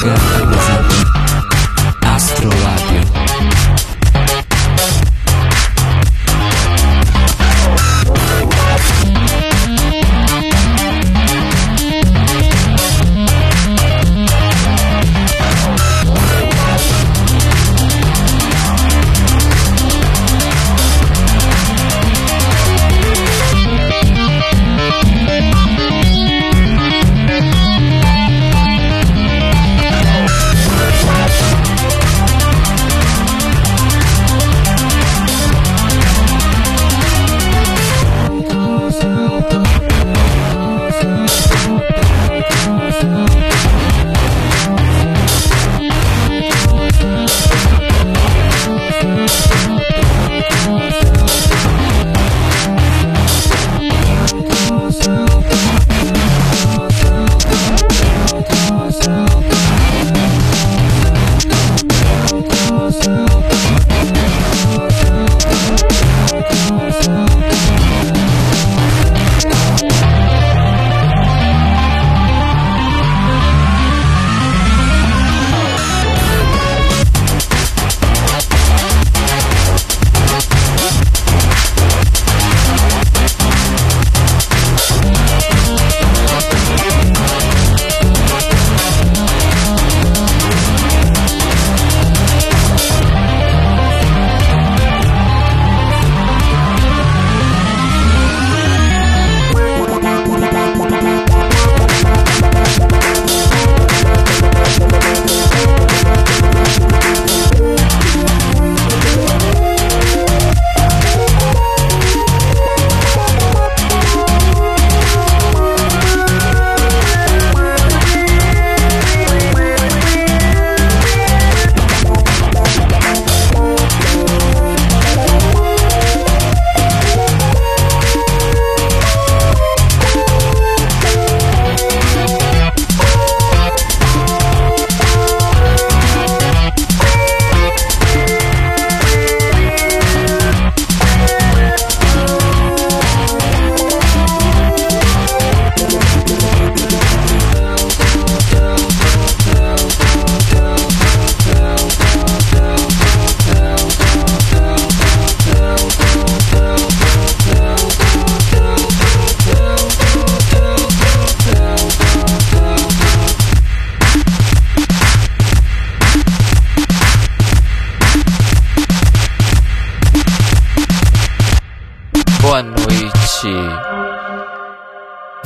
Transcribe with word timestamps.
Braga 0.00 0.47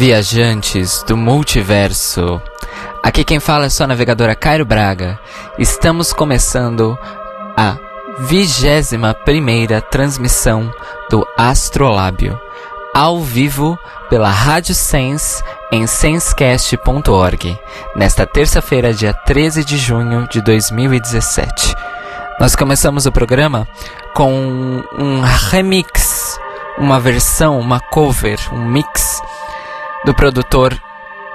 viajantes 0.02 1.04
do 1.04 1.16
multiverso. 1.16 2.42
Aqui 3.04 3.22
quem 3.22 3.38
fala 3.38 3.66
é 3.66 3.68
sua 3.68 3.86
navegadora 3.86 4.34
Cairo 4.34 4.64
Braga. 4.64 5.16
Estamos 5.56 6.12
começando 6.12 6.98
a 7.56 7.76
vigésima 8.18 9.14
primeira 9.14 9.80
transmissão 9.80 10.68
do 11.08 11.24
Astrolábio, 11.38 12.36
ao 12.92 13.20
vivo 13.20 13.78
pela 14.10 14.28
Rádio 14.28 14.74
Sense 14.74 15.40
em 15.70 15.86
sensecast.org, 15.86 17.56
nesta 17.94 18.26
terça-feira, 18.26 18.92
dia 18.92 19.14
13 19.14 19.64
de 19.64 19.78
junho 19.78 20.26
de 20.28 20.42
2017. 20.42 21.76
Nós 22.40 22.56
começamos 22.56 23.06
o 23.06 23.12
programa 23.12 23.68
com 24.16 24.82
um 24.98 25.20
remix, 25.20 26.36
uma 26.76 26.98
versão, 26.98 27.56
uma 27.60 27.78
cover, 27.78 28.40
um 28.52 28.64
mix 28.64 29.22
do 30.04 30.14
produtor 30.14 30.76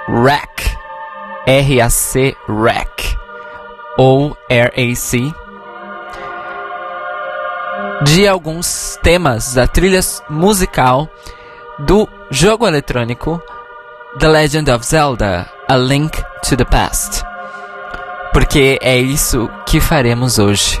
Rack, 0.08 0.76
R-A-C 1.46 2.36
Rack, 2.48 3.16
ou 3.96 4.36
R-A-C, 4.48 5.32
de 8.02 8.28
alguns 8.28 8.98
temas 9.02 9.54
da 9.54 9.66
trilha 9.66 10.00
musical 10.30 11.08
do 11.78 12.08
jogo 12.30 12.66
eletrônico 12.66 13.42
The 14.18 14.28
Legend 14.28 14.70
of 14.70 14.84
Zelda: 14.84 15.48
A 15.68 15.76
Link 15.76 16.22
to 16.48 16.56
the 16.56 16.64
Past. 16.64 17.22
Porque 18.32 18.78
é 18.82 18.96
isso 18.98 19.48
que 19.66 19.80
faremos 19.80 20.38
hoje. 20.38 20.80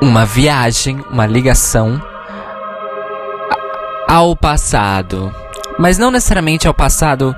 Uma 0.00 0.24
viagem, 0.24 1.04
uma 1.10 1.26
ligação 1.26 2.00
ao 4.06 4.34
passado 4.36 5.34
mas 5.78 5.96
não 5.98 6.10
necessariamente 6.10 6.66
ao 6.66 6.74
passado 6.74 7.34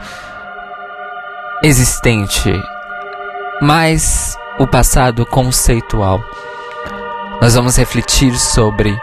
existente, 1.63 2.51
mas 3.61 4.37
o 4.59 4.67
passado 4.67 5.27
conceitual. 5.27 6.21
Nós 7.41 7.55
vamos 7.55 7.77
refletir 7.77 8.37
sobre 8.39 8.97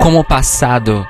como 0.00 0.20
o 0.20 0.24
passado 0.24 1.06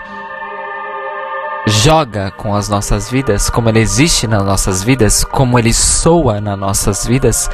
joga 1.67 2.31
com 2.33 2.55
as 2.55 2.69
nossas 2.69 3.11
vidas, 3.11 3.49
como 3.49 3.69
ele 3.69 3.81
existe 3.81 4.27
nas 4.27 4.45
nossas 4.45 4.83
vidas, 4.83 5.25
como 5.25 5.59
ele 5.59 5.73
soa 5.73 6.41
nas 6.41 6.59
nossas 6.59 7.07
vidas 7.07 7.49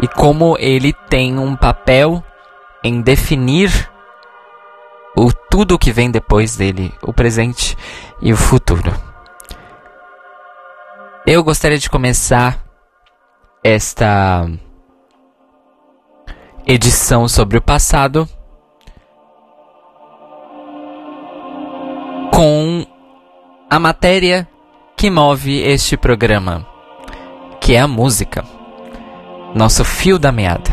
e 0.00 0.06
como 0.06 0.56
ele 0.58 0.92
tem 0.92 1.38
um 1.38 1.56
papel 1.56 2.22
em 2.84 3.00
definir 3.00 3.90
o 5.16 5.32
tudo 5.50 5.78
que 5.78 5.92
vem 5.92 6.10
depois 6.10 6.56
dele, 6.56 6.92
o 7.02 7.12
presente 7.12 7.76
e 8.20 8.32
o 8.32 8.36
futuro. 8.36 8.92
Eu 11.26 11.42
gostaria 11.44 11.78
de 11.78 11.90
começar 11.90 12.64
esta 13.62 14.48
edição 16.66 17.28
sobre 17.28 17.58
o 17.58 17.62
passado 17.62 18.28
com 22.32 22.86
a 23.68 23.78
matéria 23.78 24.48
que 24.96 25.10
move 25.10 25.60
este 25.60 25.96
programa, 25.96 26.66
que 27.60 27.74
é 27.74 27.80
a 27.80 27.88
música, 27.88 28.44
nosso 29.54 29.84
fio 29.84 30.18
da 30.18 30.32
meada. 30.32 30.70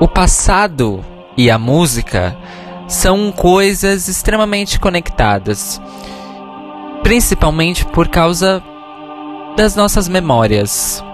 O 0.00 0.08
passado 0.08 1.04
e 1.36 1.50
a 1.50 1.58
música 1.58 2.36
são 2.88 3.32
coisas 3.32 4.08
extremamente 4.08 4.78
conectadas, 4.78 5.80
principalmente 7.02 7.84
por 7.84 8.08
causa 8.08 8.62
das 9.56 9.74
nossas 9.74 10.08
memórias. 10.08 11.04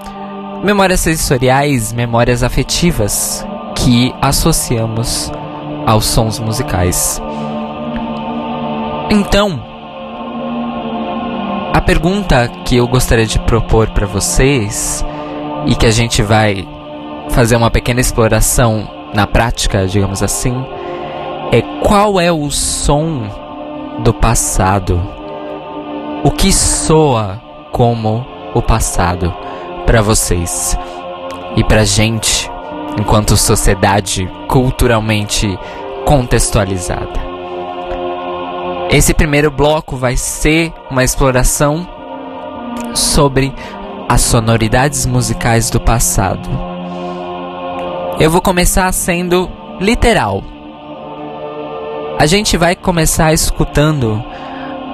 Memórias 0.63 1.01
sensoriais, 1.01 1.93
memórias 1.93 2.43
afetivas 2.43 3.45
que 3.75 4.15
associamos 4.21 5.31
aos 5.87 6.05
sons 6.05 6.39
musicais. 6.39 7.21
Então, 9.11 9.61
a 11.73 11.81
pergunta 11.81 12.49
que 12.65 12.77
eu 12.77 12.87
gostaria 12.87 13.27
de 13.27 13.39
propor 13.41 13.91
para 13.91 14.07
vocês 14.07 15.05
e 15.67 15.75
que 15.75 15.87
a 15.87 15.91
gente 15.91 16.23
vai 16.23 16.67
fazer 17.31 17.57
uma 17.57 17.71
pequena 17.71 18.01
exploração 18.01 19.02
na 19.13 19.27
prática, 19.27 19.87
digamos 19.87 20.23
assim, 20.23 20.55
é 21.53 21.61
qual 21.87 22.19
é 22.19 22.33
o 22.33 22.51
som 22.51 23.23
do 24.03 24.15
passado? 24.15 25.01
O 26.25 26.31
que 26.31 26.53
soa 26.53 27.41
como 27.71 28.27
o 28.55 28.63
passado 28.63 29.35
para 29.85 30.01
vocês 30.01 30.79
e 31.57 31.63
pra 31.63 31.85
gente 31.85 32.51
enquanto 32.99 33.37
sociedade 33.37 34.31
culturalmente 34.49 35.59
contextualizada? 36.07 37.21
Esse 38.91 39.13
primeiro 39.13 39.51
bloco 39.51 39.97
vai 39.97 40.17
ser 40.17 40.73
uma 40.91 41.03
exploração 41.03 41.89
sobre 42.95 43.53
as 44.09 44.21
sonoridades 44.21 45.07
musicais 45.07 45.71
do 45.71 45.81
passado. 45.81 46.72
Eu 48.23 48.31
vou 48.31 48.41
começar 48.41 48.91
sendo 48.93 49.51
literal. 49.81 50.45
A 52.17 52.25
gente 52.25 52.57
vai 52.57 52.77
começar 52.77 53.33
escutando 53.33 54.25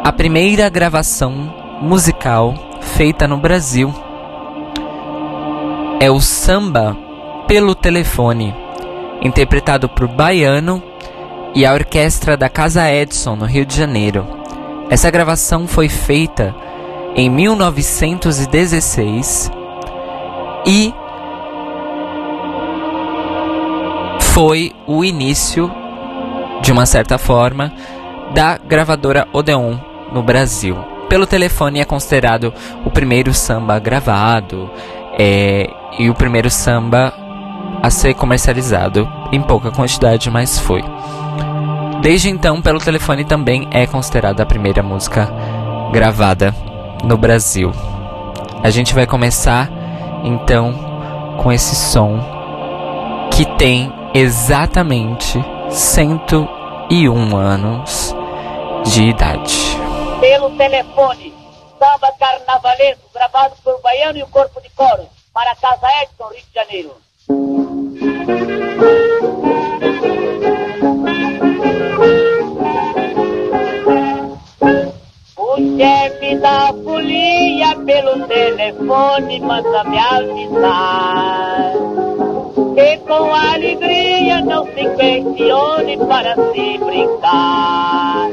a 0.03 0.11
primeira 0.11 0.67
gravação 0.71 1.55
musical 1.83 2.55
feita 2.81 3.29
no 3.29 3.37
Brasil. 3.37 3.95
É 6.01 6.11
o 6.11 6.23
samba 6.23 6.97
pelo 7.47 7.75
telefone, 7.75 8.55
interpretado 9.21 9.91
por 9.91 10.09
Baiano 10.09 10.83
e 11.55 11.67
a 11.67 11.75
orquestra 11.75 12.35
da 12.35 12.49
Casa 12.49 12.91
Edson, 12.91 13.37
no 13.37 13.45
Rio 13.45 13.67
de 13.67 13.77
Janeiro. 13.77 14.27
Essa 14.89 15.11
gravação 15.11 15.69
foi 15.69 15.91
feita 15.91 16.55
em 17.15 17.29
1916 17.29 19.53
e 20.65 20.95
foi 24.39 24.71
o 24.87 25.05
início, 25.05 25.69
de 26.63 26.71
uma 26.71 26.87
certa 26.87 27.19
forma, 27.19 27.73
da 28.33 28.57
gravadora 28.57 29.27
Odeon 29.33 29.77
no 30.13 30.23
Brasil. 30.23 30.77
Pelo 31.09 31.27
telefone 31.27 31.81
é 31.81 31.85
considerado 31.85 32.55
o 32.85 32.91
primeiro 32.93 33.35
samba 33.35 33.81
gravado 33.81 34.71
é, 35.19 35.69
e 35.99 36.09
o 36.09 36.15
primeiro 36.15 36.49
samba 36.51 37.13
a 37.83 37.91
ser 37.91 38.15
comercializado 38.15 39.09
em 39.33 39.43
pouca 39.43 39.73
quantidade, 39.73 40.31
mas 40.31 40.57
foi. 40.57 40.85
Desde 42.01 42.31
então, 42.31 42.63
pelo 42.63 42.79
telefone 42.79 43.25
também 43.25 43.67
é 43.73 43.89
considerada 43.89 44.45
a 44.45 44.47
primeira 44.47 44.85
música 44.85 45.29
gravada 45.91 46.55
no 47.03 47.17
Brasil. 47.17 47.73
A 48.63 48.71
gente 48.71 48.95
vai 48.95 49.05
começar 49.05 49.69
então 50.23 50.73
com 51.43 51.51
esse 51.51 51.75
som 51.75 52.21
que 53.33 53.45
tem 53.57 53.98
exatamente 54.15 55.39
101 55.71 57.37
anos 57.37 58.15
de 58.87 59.03
idade. 59.03 59.77
Pelo 60.21 60.51
telefone, 60.57 61.35
samba 61.79 62.11
carnavalesco 62.19 63.11
gravado 63.13 63.55
por 63.63 63.81
Baiano 63.83 64.19
e 64.19 64.23
o 64.23 64.29
Corpo 64.29 64.61
de 64.61 64.71
Coro 64.71 65.07
para 65.33 65.53
a 65.53 65.57
Casa 65.57 65.87
Edson, 66.03 66.29
Rio 66.29 66.43
de 66.43 66.55
Janeiro. 66.55 66.93
O 75.37 75.57
chefe 75.77 76.37
da 76.39 76.73
folia 76.85 77.77
pelo 77.85 78.27
telefone 78.27 79.41
manda 79.41 79.85
me 79.85 79.99
avisar 79.99 81.73
que 82.79 82.97
com 82.99 83.35
alegria 83.35 84.41
não 84.41 84.65
se 84.67 84.89
questione 84.97 85.97
para 85.97 86.37
se 86.37 86.79
brincar. 86.79 88.29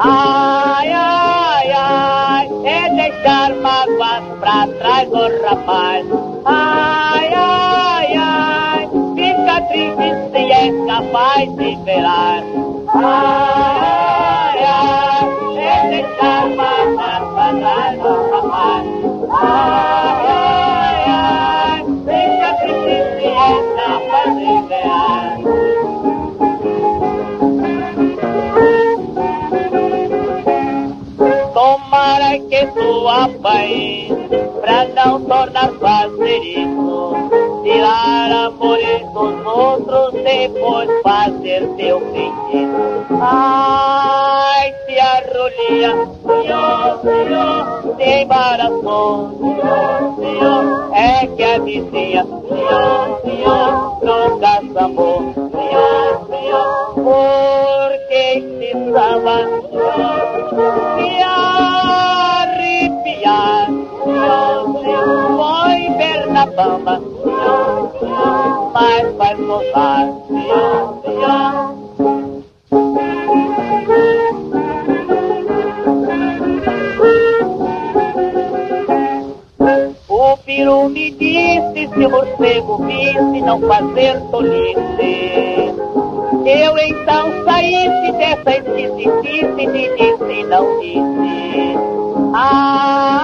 Ai, 0.00 0.90
ai, 0.90 1.72
ai, 1.72 2.48
é 2.64 2.88
deixar 2.90 3.54
mágoas 3.54 4.24
pra 4.40 4.66
trás, 4.80 5.08
ô 5.12 5.46
rapaz. 5.46 6.06
Ai, 6.44 7.34
ai, 7.34 8.16
ai, 8.16 8.88
fica 9.14 9.60
triste 9.68 10.08
se 10.32 10.52
é 10.52 10.86
capaz 10.86 11.54
de 11.54 11.70
esperar. 11.74 12.42
Ai, 12.96 14.58
ai, 14.58 14.64
ai, 14.66 15.58
é 15.58 15.88
deixar 15.90 16.48
mágoas 16.56 17.32
pra 17.32 17.48
trás, 17.60 17.98
ô 18.00 18.12
rapaz. 18.32 18.86
Ai, 19.30 20.18
ai, 20.18 20.23
sua 32.72 33.28
paz 33.42 34.08
pra 34.60 34.84
não 34.94 35.20
tornar 35.20 35.72
isso. 36.42 37.14
Tirar 37.62 38.30
amores 38.46 39.00
dos 39.12 39.46
outros, 39.46 40.22
depois 40.22 40.90
fazer 41.02 41.66
teu 41.76 42.00
feitiço. 42.12 43.04
Ai, 43.20 44.74
se 44.86 45.00
a 45.00 45.20
senhor, 46.26 47.00
senhor, 47.00 47.96
se 47.96 48.22
embaraçou, 48.22 49.30
senhor, 49.38 50.14
senhor, 50.18 50.90
é 50.94 51.26
que 51.26 51.42
a 51.42 51.58
vizinha, 51.58 52.24
senhor, 52.24 53.20
senhor, 53.24 53.98
nunca 54.02 54.60
sambou, 54.72 55.32
senhor, 55.34 56.26
senhor, 56.28 56.94
porque 56.94 58.14
este 58.14 58.72
samba, 58.92 59.36
senhor, 59.70 60.44
se 60.50 60.83
senhor, 66.54 67.90
mas 68.72 69.16
faz 69.16 69.38
gozar. 69.38 70.14
O 80.08 80.36
peru 80.44 80.88
me 80.88 81.10
disse 81.10 81.88
se 81.94 82.08
morcego 82.08 82.78
visse 82.86 83.40
não 83.42 83.60
fazer 83.60 84.20
tolice. 84.30 85.74
Eu 86.46 86.78
então 86.78 87.44
saísse 87.44 88.12
dessa 88.12 88.50
esquisitice, 88.58 89.66
me 89.66 89.66
disse, 89.66 90.44
não 90.44 90.80
disse. 90.80 91.78
Ai, 92.34 93.23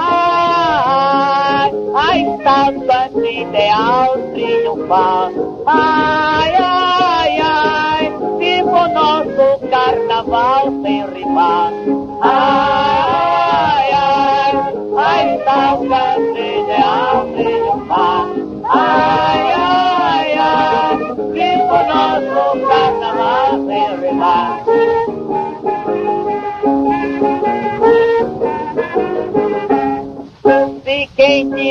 de 3.13 3.31
ideal 3.41 4.09
triunfar. 4.33 5.31
Ai, 5.65 6.55
ai, 6.55 7.39
ai, 7.39 8.05
viva 8.37 8.87
nosso 8.89 9.47
carnaval 9.69 10.63
sem 10.81 11.05
rimar. 11.13 11.60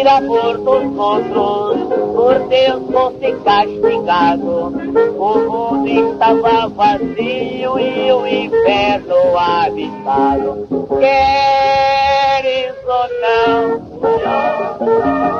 Tira 0.00 0.16
amor 0.16 0.57
dos 0.57 0.99
outros, 0.99 1.88
por 2.14 2.38
Deus 2.49 2.90
fosse 2.90 3.33
castigado, 3.45 4.73
o 5.19 5.38
mundo 5.50 5.88
estava 5.88 6.69
vazio 6.69 7.78
e 7.78 8.11
o 8.11 8.26
inferno 8.26 9.37
habitado. 9.37 10.66
Queres 10.99 12.75
ou 12.87 13.09
não, 13.21 13.61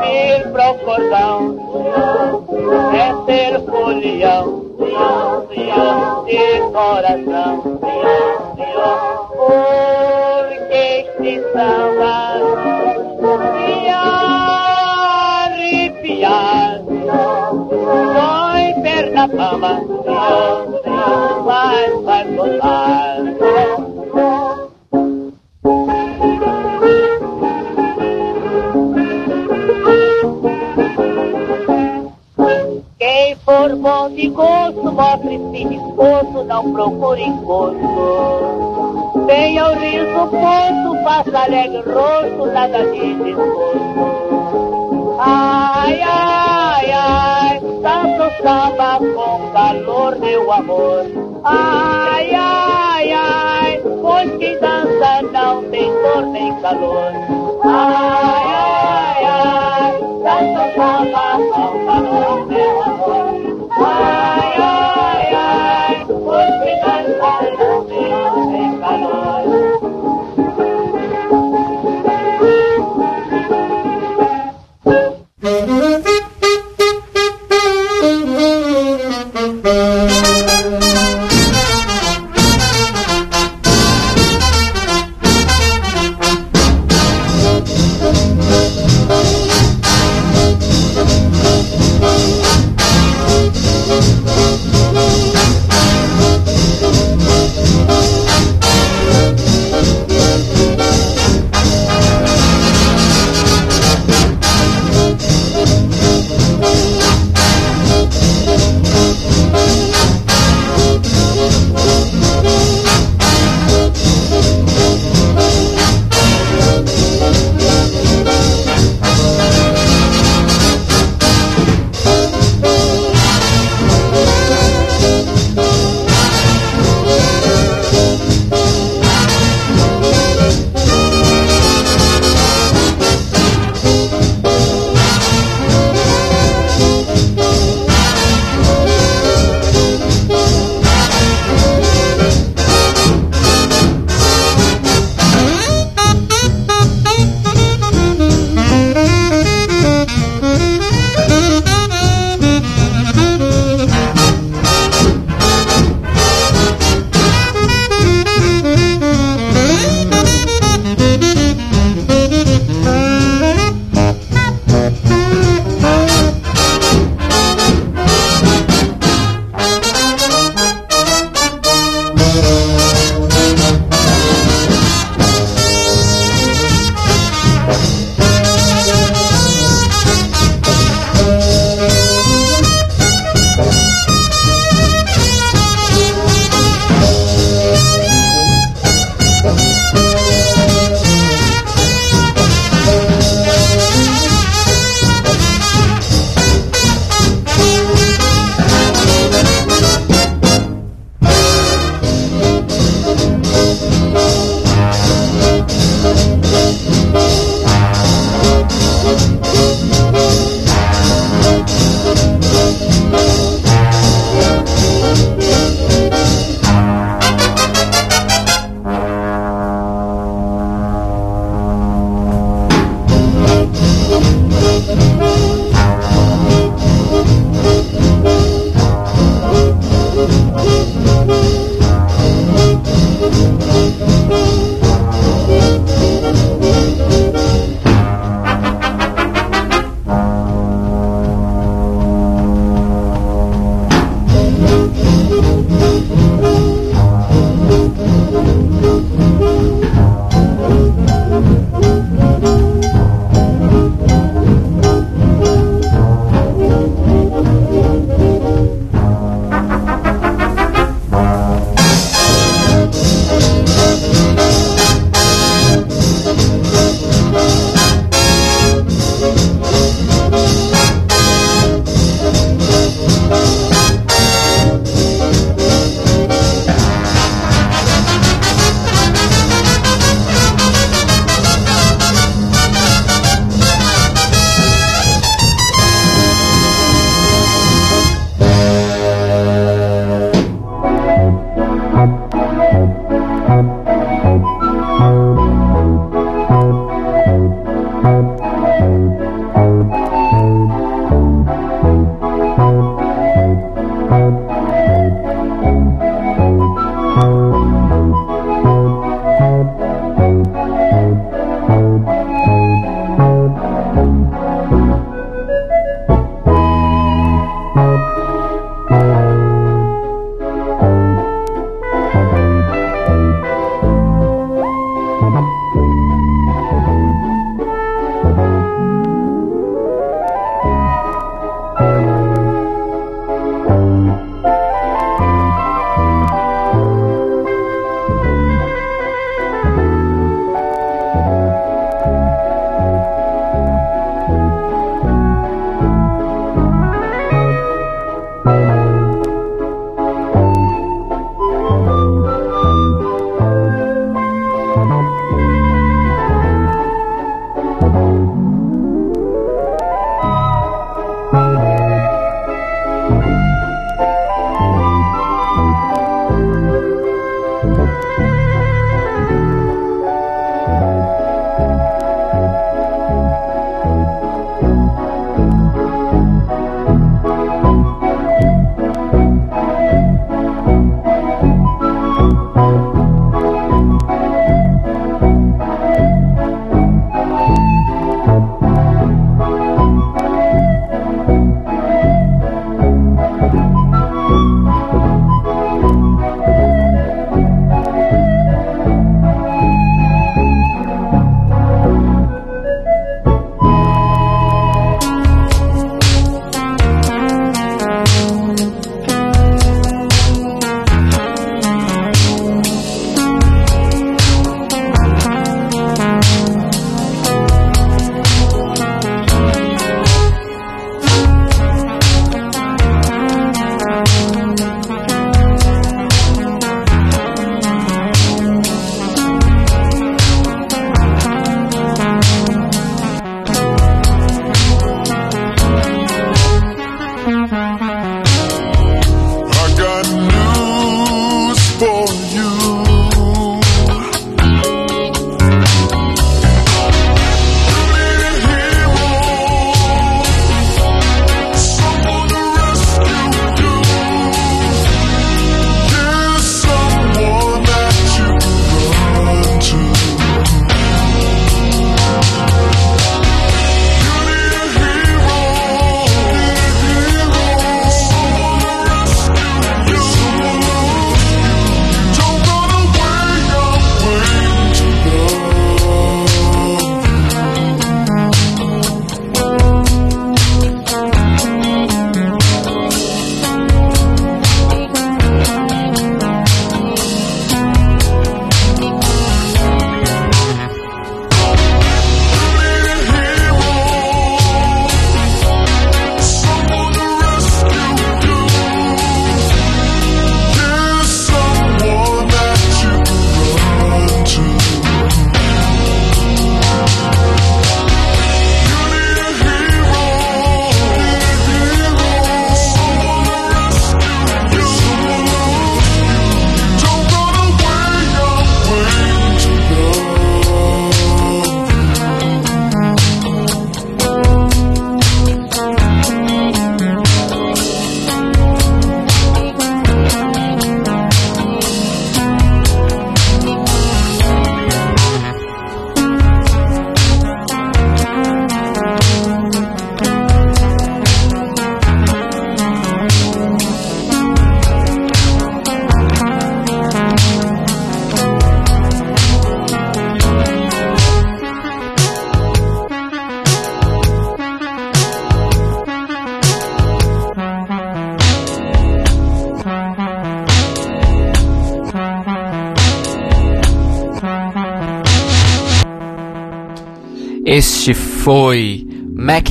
vir 0.00 0.52
pro 0.52 0.74
cordão, 0.84 1.56
é 2.92 3.06
ser 3.24 3.60
folião, 3.62 4.59
disposto, 35.50 36.45
não 36.45 36.73
procure 36.73 37.23
encosto. 37.23 37.78
Tenha 39.26 39.71
o 39.71 39.75
riso 39.75 40.26
posto, 40.30 41.04
faça 41.04 41.38
alegre 41.38 41.83
rosto, 41.83 42.47
nada 42.52 42.85
de 42.90 43.14
desgosto. 43.14 43.80
Ai, 45.21 46.00
ai, 46.02 46.92
ai, 46.92 47.61
tanto 47.83 48.42
samba 48.42 48.99
com 48.99 49.50
calor, 49.52 50.19
meu 50.19 50.52
amor. 50.52 51.07
Ai, 51.45 52.35
ai, 52.35 53.12
ai, 53.12 53.80
pois 54.00 54.30
quem 54.38 54.59
dança 54.59 55.23
não 55.33 55.62
tem 55.64 55.90
dor 56.02 56.26
nem 56.26 56.54
calor. 56.61 57.12
Ai, 57.64 58.09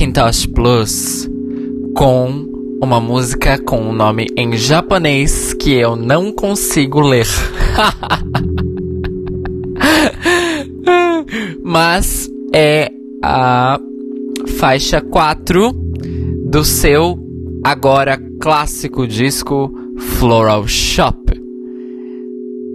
Macintosh 0.00 0.46
Plus 0.46 1.28
com 1.94 2.48
uma 2.82 2.98
música 2.98 3.58
com 3.58 3.82
um 3.82 3.92
nome 3.92 4.28
em 4.34 4.56
japonês 4.56 5.52
que 5.52 5.74
eu 5.74 5.94
não 5.94 6.32
consigo 6.32 7.00
ler. 7.00 7.26
Mas 11.62 12.30
é 12.54 12.90
a 13.22 13.78
faixa 14.58 15.02
4 15.02 15.70
do 16.46 16.64
seu 16.64 17.18
agora 17.62 18.18
clássico 18.40 19.06
disco 19.06 19.70
Floral 19.98 20.66
Shop. 20.66 21.18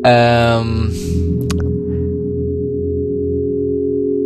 Um, 0.05 0.89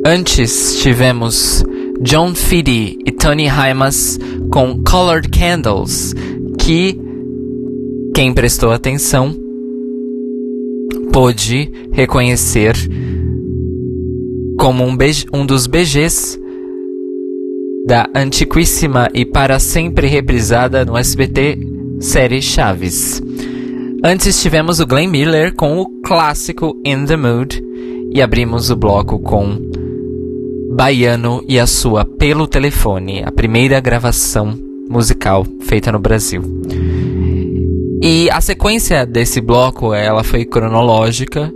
antes 0.05 0.81
tivemos 0.81 1.63
John 2.01 2.33
Fiddy 2.33 2.97
e 3.05 3.11
Tony 3.11 3.47
Hymas 3.47 4.17
com 4.51 4.81
Colored 4.83 5.27
Candles, 5.29 6.13
que 6.57 6.99
quem 8.15 8.33
prestou 8.33 8.71
atenção 8.71 9.35
pôde 11.11 11.69
reconhecer 11.91 12.75
como 14.57 14.85
um, 14.85 14.97
um 15.33 15.45
dos 15.45 15.67
BGs 15.67 16.39
da 17.85 18.07
antiquíssima 18.15 19.09
e 19.13 19.25
para 19.25 19.59
sempre 19.59 20.07
reprisada 20.07 20.85
no 20.85 20.97
SBT 20.97 21.57
série 21.99 22.41
Chaves. 22.41 23.21
Antes 24.03 24.41
tivemos 24.41 24.79
o 24.79 24.87
Glenn 24.87 25.09
Miller 25.09 25.53
com 25.53 25.79
o 25.79 26.01
clássico 26.01 26.79
In 26.85 27.05
the 27.05 27.17
Mood 27.17 27.61
e 28.13 28.21
abrimos 28.21 28.69
o 28.69 28.75
bloco 28.75 29.19
com 29.19 29.57
Baiano 30.71 31.43
e 31.47 31.59
a 31.59 31.65
sua 31.65 32.05
Pelo 32.05 32.47
Telefone, 32.47 33.23
a 33.23 33.31
primeira 33.31 33.79
gravação 33.79 34.57
musical 34.89 35.45
feita 35.61 35.91
no 35.91 35.99
Brasil. 35.99 36.43
E 38.01 38.29
a 38.29 38.39
sequência 38.39 39.05
desse 39.05 39.41
bloco, 39.41 39.93
ela 39.93 40.23
foi 40.23 40.45
cronológica, 40.45 41.51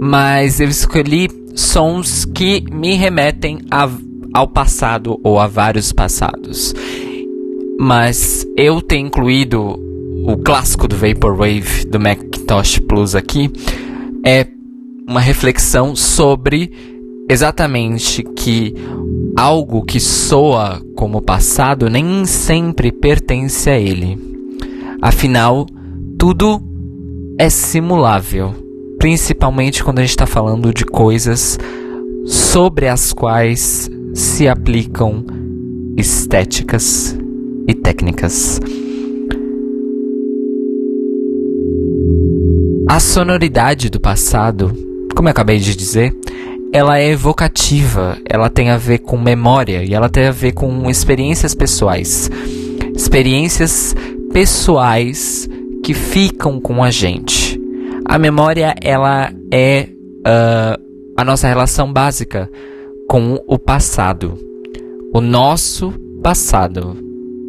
mas 0.00 0.60
eu 0.60 0.68
escolhi 0.68 1.28
sons 1.54 2.24
que 2.24 2.64
me 2.72 2.94
remetem 2.94 3.60
a, 3.70 3.88
ao 4.32 4.48
passado 4.48 5.20
ou 5.22 5.38
a 5.38 5.46
vários 5.46 5.92
passados. 5.92 6.74
Mas 7.78 8.46
eu 8.56 8.80
tenho 8.80 9.06
incluído 9.06 9.78
o 10.24 10.36
clássico 10.38 10.88
do 10.88 10.96
Vaporwave 10.96 11.84
do 11.86 12.00
Macintosh 12.00 12.78
Plus 12.78 13.14
aqui 13.14 13.50
é 14.24 14.46
uma 15.08 15.20
reflexão 15.20 15.94
sobre 15.96 16.91
exatamente 17.32 18.22
que 18.22 18.74
algo 19.36 19.82
que 19.82 19.98
soa 19.98 20.82
como 20.94 21.22
passado 21.22 21.88
nem 21.88 22.24
sempre 22.26 22.92
pertence 22.92 23.68
a 23.68 23.78
ele. 23.78 24.18
Afinal, 25.00 25.66
tudo 26.18 26.62
é 27.38 27.48
simulável 27.48 28.62
principalmente 29.02 29.82
quando 29.82 29.98
a 29.98 30.02
gente 30.02 30.10
está 30.10 30.26
falando 30.26 30.72
de 30.72 30.84
coisas 30.84 31.58
sobre 32.24 32.86
as 32.86 33.12
quais 33.12 33.90
se 34.14 34.46
aplicam 34.46 35.26
estéticas 35.96 37.18
e 37.66 37.74
técnicas. 37.74 38.60
A 42.88 43.00
sonoridade 43.00 43.90
do 43.90 43.98
passado, 43.98 44.72
como 45.16 45.26
eu 45.26 45.32
acabei 45.32 45.58
de 45.58 45.74
dizer, 45.74 46.14
ela 46.72 46.98
é 46.98 47.10
evocativa, 47.10 48.16
ela 48.24 48.48
tem 48.48 48.70
a 48.70 48.78
ver 48.78 49.00
com 49.00 49.18
memória 49.18 49.84
e 49.84 49.92
ela 49.92 50.08
tem 50.08 50.26
a 50.26 50.32
ver 50.32 50.52
com 50.52 50.88
experiências 50.88 51.54
pessoais. 51.54 52.30
Experiências 52.96 53.94
pessoais 54.32 55.48
que 55.84 55.92
ficam 55.92 56.58
com 56.58 56.82
a 56.82 56.90
gente. 56.90 57.60
A 58.06 58.18
memória, 58.18 58.74
ela 58.80 59.30
é 59.52 59.88
uh, 60.20 60.82
a 61.16 61.24
nossa 61.24 61.46
relação 61.46 61.92
básica 61.92 62.50
com 63.06 63.38
o 63.46 63.58
passado. 63.58 64.38
O 65.12 65.20
nosso 65.20 65.92
passado, 66.22 66.96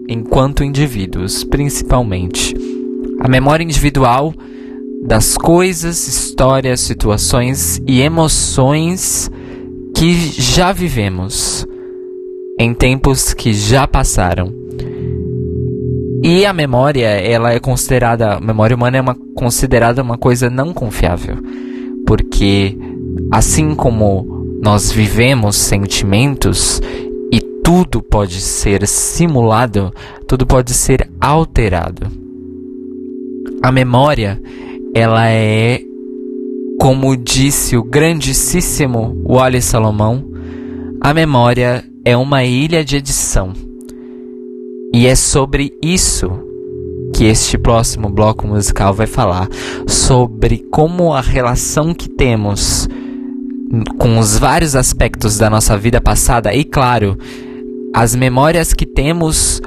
enquanto 0.10 0.66
indivíduos, 0.66 1.46
principalmente. 1.46 2.54
A 3.22 3.30
memória 3.30 3.64
individual 3.64 4.34
das 5.06 5.38
coisas, 5.38 6.08
histórias, 6.08 6.80
situações 6.80 7.82
e 7.86 8.02
emoções 8.02 9.30
que 9.96 10.14
já 10.14 10.72
vivemos 10.72 11.68
em 12.60 12.74
tempos 12.74 13.34
que 13.34 13.54
já 13.54 13.86
passaram. 13.88 14.54
E 16.24 16.46
a 16.46 16.54
memória, 16.54 17.08
ela 17.08 17.52
é 17.52 17.60
considerada, 17.60 18.36
a 18.36 18.40
memória 18.40 18.76
humana 18.76 18.98
é 18.98 19.02
uma, 19.02 19.16
considerada 19.36 20.02
uma 20.02 20.18
coisa 20.18 20.50
não 20.50 20.74
confiável, 20.74 21.36
porque 22.08 22.78
assim 23.30 23.76
como 23.76 24.58
nós 24.62 24.90
vivemos 24.90 25.58
sentimentos 25.58 26.82
e 27.30 27.42
tudo 27.62 28.02
pode 28.02 28.40
ser 28.40 28.88
simulado, 28.88 29.94
tudo 30.26 30.48
pode 30.48 30.74
ser 30.74 31.10
alterado. 31.20 32.08
A 33.62 33.70
memória, 33.70 34.42
ela 34.94 35.30
é, 35.30 35.82
como 36.80 37.16
disse 37.18 37.76
o 37.76 37.84
grandíssimo 37.84 39.22
Wallace 39.26 39.68
Salomão, 39.68 40.24
a 41.02 41.14
memória 41.14 41.84
é 42.06 42.16
uma 42.16 42.44
ilha 42.44 42.84
de 42.86 42.98
edição. 42.98 43.54
E 44.94 45.08
é 45.08 45.16
sobre 45.16 45.74
isso 45.82 46.30
que 47.14 47.26
este 47.26 47.58
próximo 47.58 48.10
bloco 48.10 48.48
musical 48.48 48.94
vai 48.94 49.08
falar. 49.08 49.48
Sobre 49.88 50.60
como 50.72 51.14
a 51.14 51.22
relação 51.22 51.94
que 51.94 52.10
temos 52.10 52.88
com 53.98 54.20
os 54.20 54.38
vários 54.38 54.76
aspectos 54.76 55.38
da 55.38 55.50
nossa 55.50 55.76
vida 55.76 56.00
passada 56.00 56.54
e, 56.54 56.64
claro, 56.64 57.18
as 57.94 58.16
memórias 58.16 58.74
que 58.74 58.86
temos 58.86 59.60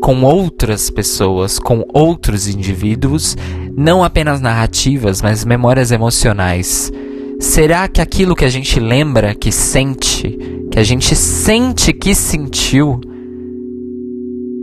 com 0.00 0.22
outras 0.22 0.90
pessoas, 0.90 1.58
com 1.58 1.84
outros 1.92 2.48
indivíduos, 2.48 3.36
não 3.76 4.02
apenas 4.02 4.40
narrativas, 4.40 5.20
mas 5.20 5.44
memórias 5.44 5.92
emocionais. 5.92 6.90
Será 7.38 7.86
que 7.86 8.00
aquilo 8.00 8.34
que 8.34 8.46
a 8.46 8.48
gente 8.48 8.80
lembra 8.80 9.34
que 9.34 9.52
sente, 9.52 10.38
que 10.70 10.78
a 10.78 10.82
gente 10.82 11.14
sente 11.14 11.92
que 11.92 12.14
sentiu, 12.14 12.98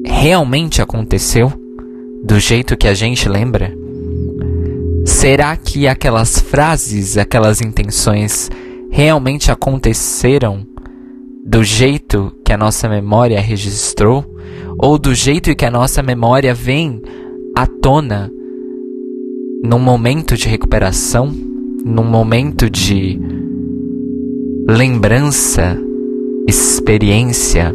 realmente 0.04 0.82
aconteceu? 0.82 1.54
Do 2.24 2.40
jeito 2.40 2.76
que 2.76 2.88
a 2.88 2.96
gente 2.96 3.30
lembra? 3.30 3.72
Será 5.06 5.56
que 5.56 5.88
aquelas 5.88 6.40
frases, 6.40 7.16
aquelas 7.16 7.62
intenções 7.62 8.50
realmente 8.90 9.52
aconteceram 9.52 10.66
do 11.46 11.64
jeito 11.64 12.34
que 12.44 12.52
a 12.52 12.58
nossa 12.58 12.90
memória 12.90 13.40
registrou? 13.40 14.26
Ou 14.80 14.98
do 14.98 15.14
jeito 15.14 15.56
que 15.56 15.66
a 15.66 15.70
nossa 15.70 16.02
memória 16.02 16.54
vem 16.54 17.00
à 17.56 17.68
tona 17.68 18.32
num 19.64 19.80
momento 19.80 20.36
de 20.36 20.50
recuperação, 20.50 21.34
num 21.86 22.04
momento 22.04 22.70
de 22.70 23.18
lembrança, 24.68 25.80
experiência? 26.46 27.74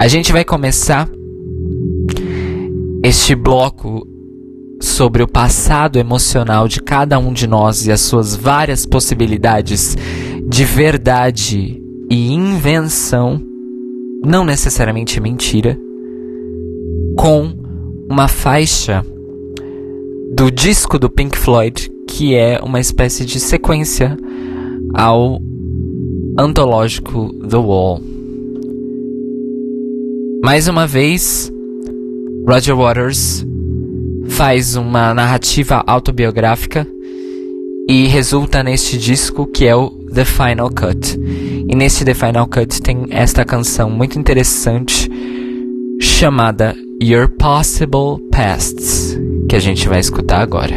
A 0.00 0.08
gente 0.08 0.32
vai 0.32 0.42
começar 0.42 1.06
este 3.04 3.34
bloco 3.34 4.08
sobre 4.80 5.22
o 5.22 5.28
passado 5.28 5.98
emocional 5.98 6.66
de 6.66 6.80
cada 6.80 7.18
um 7.18 7.30
de 7.30 7.46
nós 7.46 7.86
e 7.86 7.92
as 7.92 8.00
suas 8.00 8.34
várias 8.34 8.86
possibilidades 8.86 9.94
de 10.48 10.64
verdade 10.64 11.78
e 12.10 12.32
invenção, 12.32 13.38
não 14.24 14.46
necessariamente 14.46 15.20
mentira, 15.20 15.78
com 17.18 17.52
uma 18.08 18.28
faixa 18.28 19.04
do 20.34 20.50
disco 20.50 20.98
do 20.98 21.10
Pink 21.10 21.36
Floyd, 21.36 21.90
que 22.08 22.34
é 22.34 22.58
uma 22.62 22.80
espécie 22.80 23.24
de 23.24 23.38
sequência 23.38 24.16
ao 24.94 25.40
antológico 26.38 27.32
The 27.48 27.56
Wall. 27.56 28.00
Mais 30.42 30.66
uma 30.68 30.86
vez, 30.86 31.52
Roger 32.46 32.74
Waters 32.74 33.46
faz 34.28 34.74
uma 34.74 35.12
narrativa 35.12 35.84
autobiográfica 35.86 36.86
e 37.88 38.06
resulta 38.06 38.62
neste 38.62 38.96
disco 38.96 39.46
que 39.46 39.66
é 39.66 39.76
o 39.76 39.90
The 40.12 40.24
Final 40.24 40.70
Cut. 40.70 41.18
E 41.68 41.76
nesse 41.76 42.04
The 42.04 42.14
Final 42.14 42.46
Cut 42.46 42.80
tem 42.80 43.06
esta 43.10 43.44
canção 43.44 43.90
muito 43.90 44.18
interessante 44.18 45.10
chamada 46.00 46.74
Your 47.02 47.28
Possible 47.28 48.18
Pasts, 48.30 49.16
que 49.52 49.56
a 49.56 49.60
gente 49.60 49.86
vai 49.86 49.98
escutar 49.98 50.40
agora. 50.40 50.74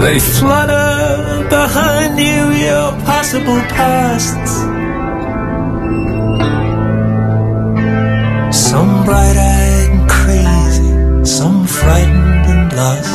They 0.00 0.20
flutter 0.20 1.48
behind 1.50 2.16
you, 2.16 2.52
your 2.64 2.92
possible 3.04 3.60
past. 3.74 4.38
Some 8.52 9.04
bright 9.04 9.36
eyed 9.36 9.90
and 9.90 10.08
crazy, 10.08 11.24
some 11.24 11.66
frightened 11.66 12.46
and 12.46 12.72
lost. 12.76 13.14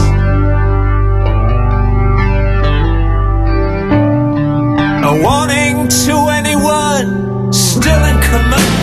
A 5.02 5.24
warning. 5.24 5.54
To 5.89 6.28
anyone 6.30 7.54
still 7.54 8.04
in 8.12 8.17
command. 8.21 8.76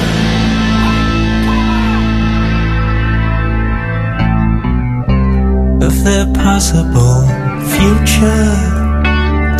Of 5.82 6.04
their 6.04 6.26
possible 6.32 7.22
future 7.74 8.54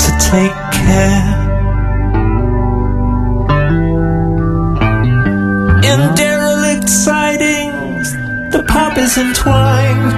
to 0.02 0.10
take 0.30 0.58
care. 0.86 1.28
In 5.90 6.14
derelict 6.14 6.88
sidings, 6.88 8.12
the 8.52 8.64
pop 8.68 8.98
is 8.98 9.18
entwined 9.18 10.12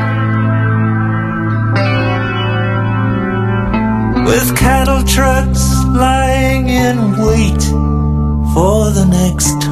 with 4.27 4.57
cattle 4.57 5.03
trucks 5.05 5.74
lying 5.95 6.69
in 6.69 6.97
wait 7.25 7.63
for 8.53 8.91
the 8.91 9.07
next 9.09 9.64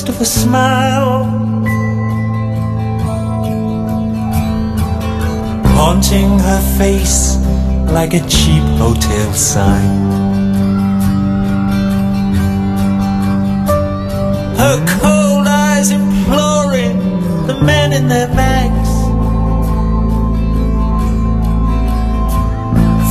ghost 0.00 0.08
of 0.08 0.20
a 0.20 0.24
smile. 0.24 1.24
Haunting 5.76 6.38
her 6.38 6.78
face 6.78 7.36
like 7.92 8.14
a 8.14 8.20
cheap 8.28 8.62
hotel 8.78 9.32
sign. 9.32 10.10
Her 14.56 14.78
cold 15.00 15.46
eyes 15.46 15.90
imploring 15.90 16.98
the 17.46 17.60
men 17.62 17.92
in 17.92 18.08
their 18.08 18.28
bags 18.28 18.90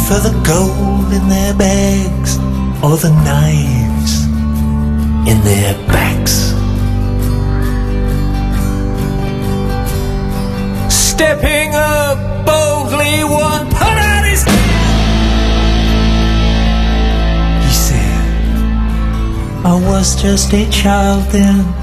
for 0.08 0.20
the 0.28 0.34
gold 0.46 1.12
in 1.14 1.30
their 1.30 1.54
bags 1.54 2.38
or 2.84 2.98
the 2.98 3.12
knives 3.26 4.24
in 5.30 5.40
their 5.44 5.74
backs. 5.88 6.49
Stepping 11.20 11.76
up 11.76 12.46
boldly, 12.46 13.26
one 13.26 13.68
put 13.68 13.82
out 13.82 14.24
his 14.24 14.42
He 17.66 17.74
said, 17.74 18.46
I 19.66 19.76
was 19.86 20.16
just 20.22 20.54
a 20.54 20.66
child 20.72 21.26
then. 21.26 21.79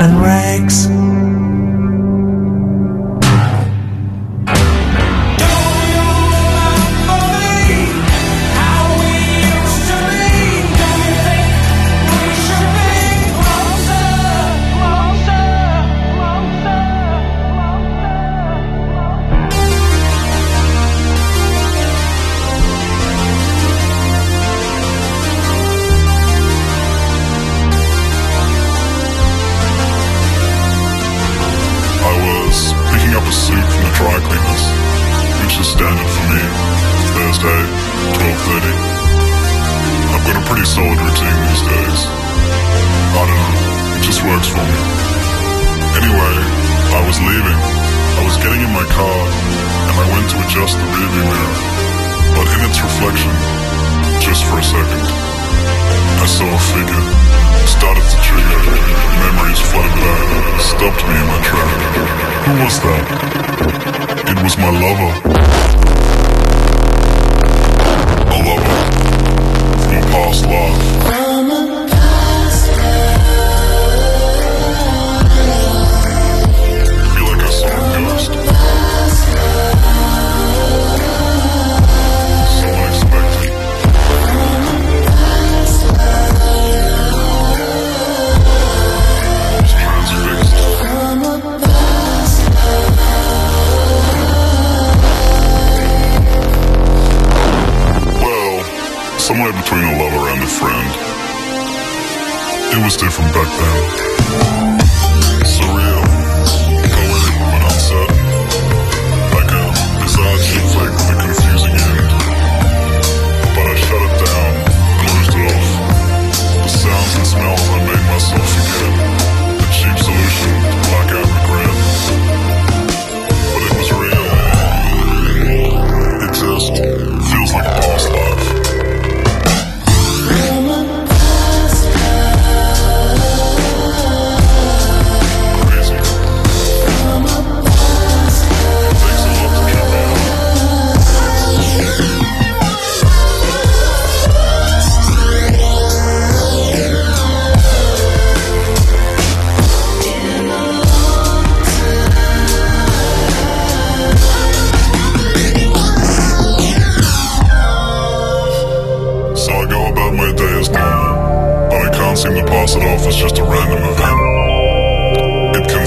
And 0.00 0.20
rags. 0.22 1.07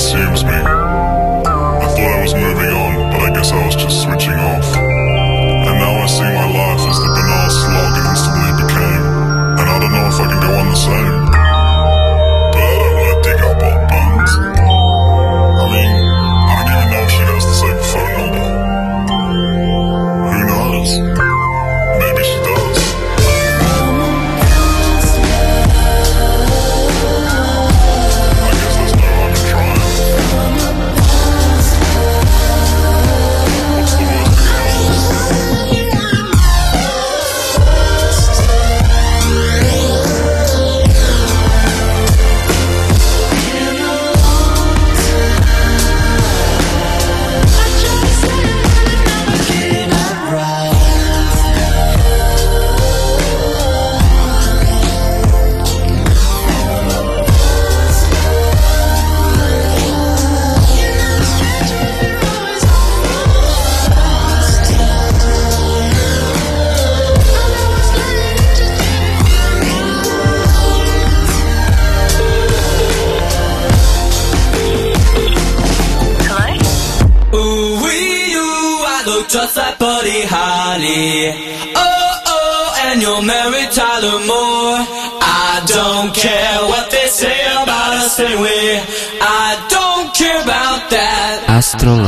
consumes 0.02 0.44
me. 0.44 0.50
I 0.50 1.88
thought 1.94 2.00
I 2.00 2.22
was 2.24 2.34
moving 2.34 2.72
on, 2.72 3.12
but 3.12 3.22
I 3.22 3.30
guess 3.36 3.52
I 3.52 3.64
was 3.68 3.76
just 3.76 4.02
switching 4.02 4.34
off. 4.34 4.81
Astral 91.74 92.01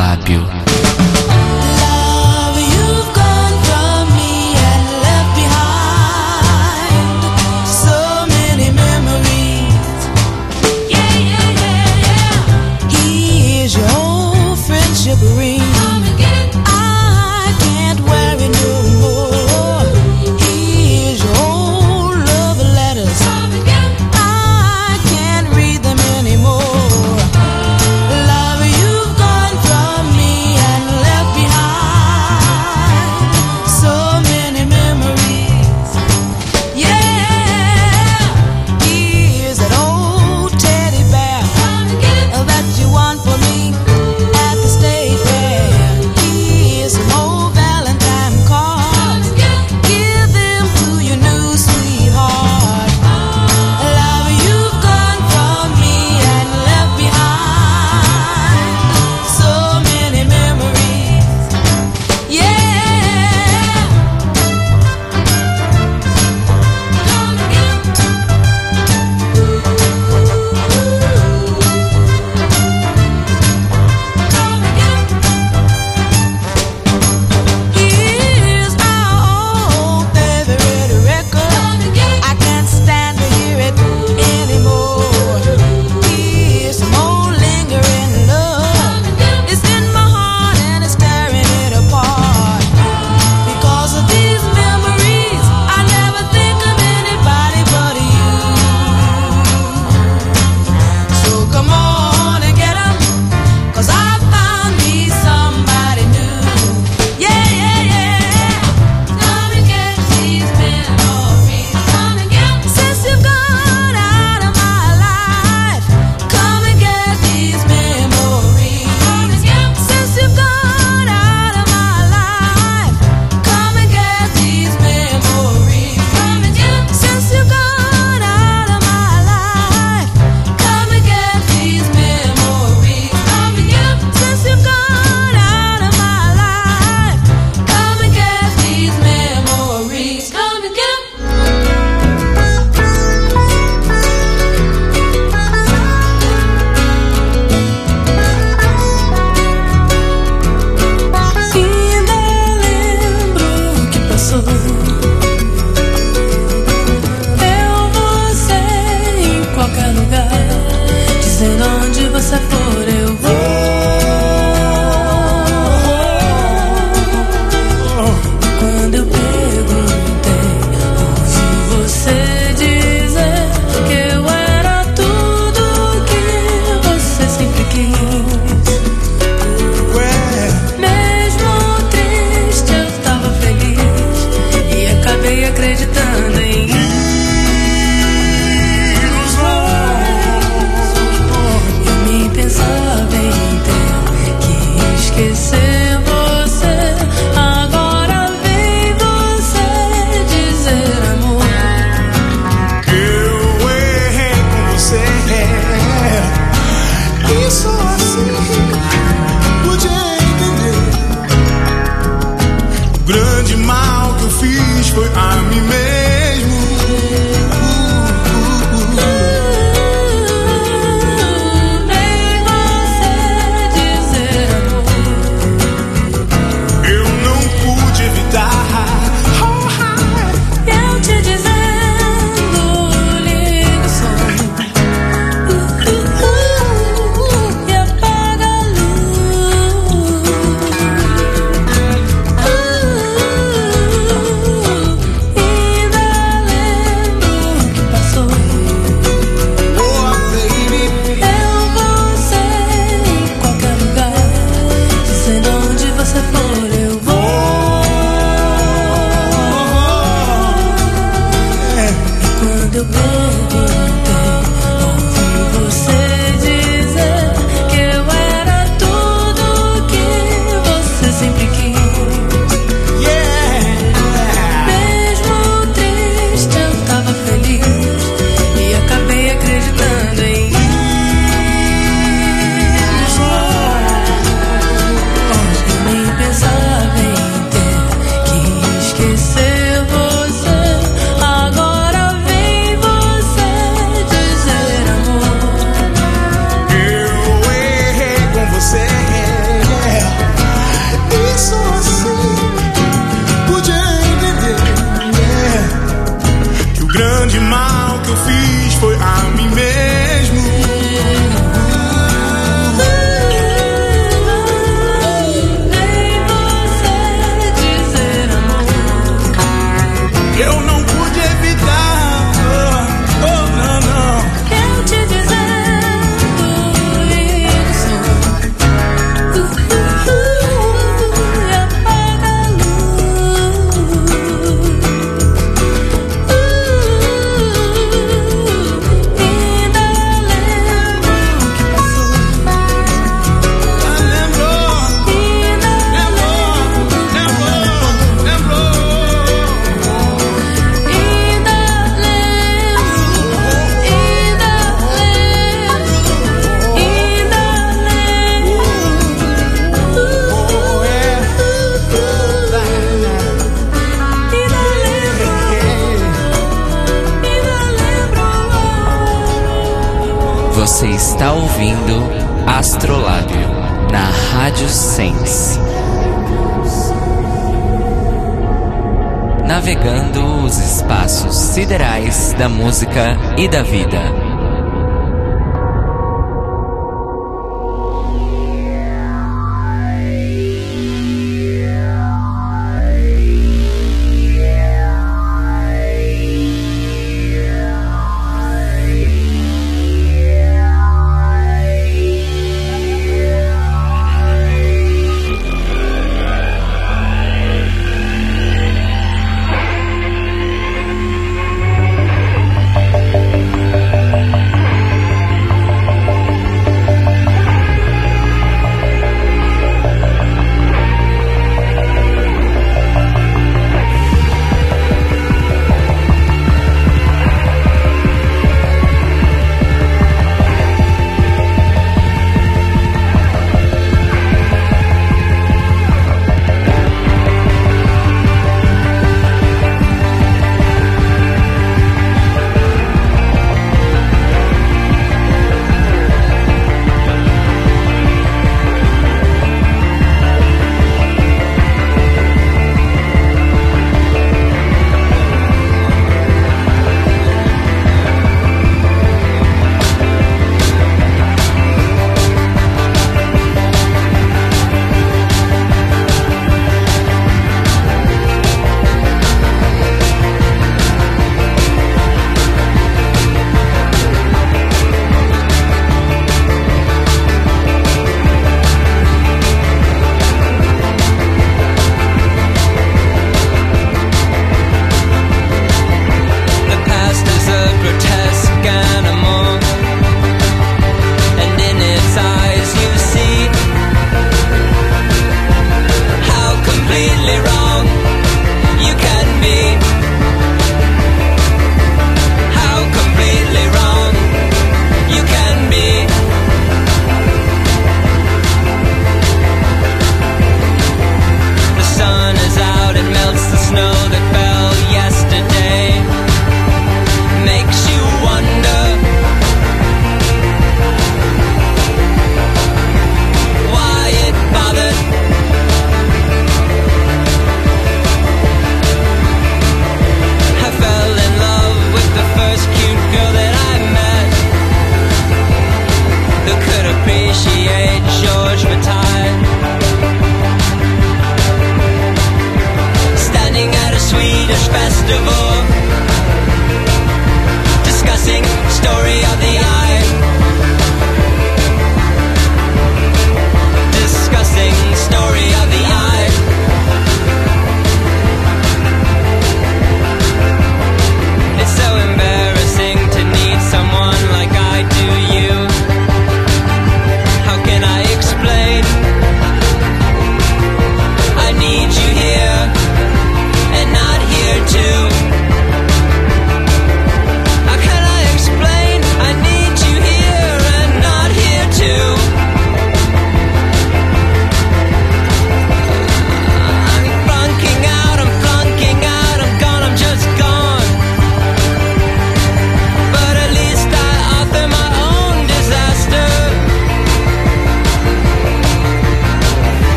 e 383.44 383.48
da 383.50 383.62
vida. 383.62 384.03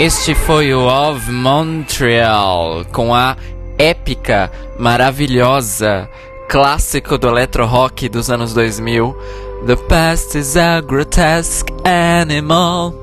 Este 0.00 0.34
foi 0.34 0.72
o 0.72 0.86
Of 0.86 1.30
Montreal 1.30 2.86
com 2.90 3.14
a 3.14 3.36
épica, 3.76 4.50
maravilhosa, 4.78 6.08
clássico 6.48 7.18
do 7.18 7.28
electro 7.28 7.66
rock 7.66 8.08
dos 8.08 8.30
anos 8.30 8.54
2000. 8.54 9.14
The 9.66 9.76
past 9.76 10.38
is 10.38 10.56
a 10.56 10.80
grotesque 10.80 11.70
animal. 11.84 12.94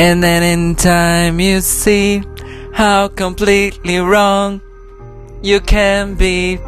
And 0.00 0.20
then 0.20 0.42
in 0.42 0.74
time 0.74 1.40
you 1.40 1.62
see 1.62 2.24
how 2.76 3.08
completely 3.08 4.00
wrong 4.00 4.60
you 5.40 5.60
can 5.60 6.16
be. 6.16 6.58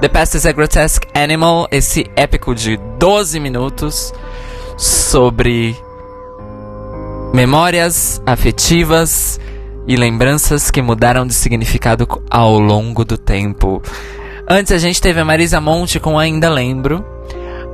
The 0.00 0.08
Past 0.08 0.34
is 0.34 0.44
a 0.44 0.52
Grotesque 0.52 1.06
Animal, 1.14 1.68
esse 1.70 2.10
épico 2.16 2.52
de 2.52 2.76
12 2.98 3.38
minutos 3.38 4.12
sobre 4.76 5.76
memórias 7.32 8.20
afetivas 8.26 9.40
e 9.86 9.96
lembranças 9.96 10.70
que 10.70 10.82
mudaram 10.82 11.26
de 11.26 11.34
significado 11.34 12.06
ao 12.30 12.58
longo 12.58 13.04
do 13.04 13.16
tempo. 13.16 13.82
Antes 14.48 14.72
a 14.72 14.78
gente 14.78 15.00
teve 15.00 15.20
a 15.20 15.24
Marisa 15.24 15.60
Monte 15.60 15.98
com 15.98 16.18
Ainda 16.18 16.50
Lembro, 16.50 17.04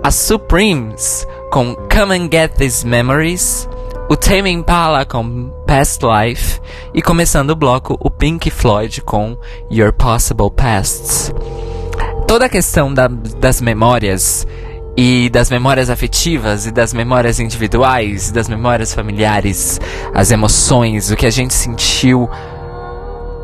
a 0.03 0.11
Supremes 0.11 1.27
com 1.51 1.75
Come 1.75 2.17
and 2.17 2.29
Get 2.31 2.53
These 2.57 2.87
Memories, 2.87 3.69
o 4.09 4.17
Tame 4.17 4.51
Impala 4.51 5.05
com 5.05 5.51
Past 5.67 6.05
Life 6.05 6.61
e 6.95 7.03
começando 7.03 7.51
o 7.51 7.57
bloco 7.57 7.97
o 8.01 8.11
Pink 8.11 8.51
Floyd 8.51 9.03
com 9.03 9.37
Your 9.71 9.93
Possible 9.93 10.51
Pasts. 10.51 11.33
Toda 12.27 12.45
a 12.45 12.49
questão 12.49 12.93
da, 12.93 13.09
das 13.09 13.61
memórias 13.61 14.47
e 15.01 15.29
das 15.29 15.49
memórias 15.49 15.91
afetivas 15.91 16.67
e 16.67 16.73
das 16.73 16.93
memórias 16.93 17.39
individuais, 17.39 18.33
das 18.33 18.49
memórias 18.49 18.93
familiares, 18.93 19.81
as 20.13 20.33
emoções, 20.33 21.13
o 21.13 21.17
que 21.17 21.25
a 21.25 21.31
gente 21.31 21.55
sentiu 21.55 22.29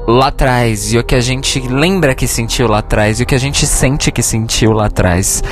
lá 0.04 0.26
atrás 0.26 0.92
e 0.92 0.98
o 0.98 1.04
que 1.04 1.14
a 1.14 1.20
gente 1.20 1.60
lembra 1.60 2.12
que 2.12 2.26
sentiu 2.26 2.66
lá 2.66 2.78
atrás 2.78 3.20
e 3.20 3.22
o 3.22 3.26
que 3.26 3.36
a 3.36 3.38
gente 3.38 3.68
sente 3.68 4.10
que 4.10 4.20
sentiu 4.20 4.72
lá 4.72 4.86
atrás. 4.86 5.44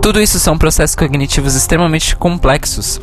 Tudo 0.00 0.22
isso 0.22 0.38
são 0.38 0.56
processos 0.56 0.94
cognitivos 0.94 1.56
extremamente 1.56 2.14
complexos. 2.14 3.00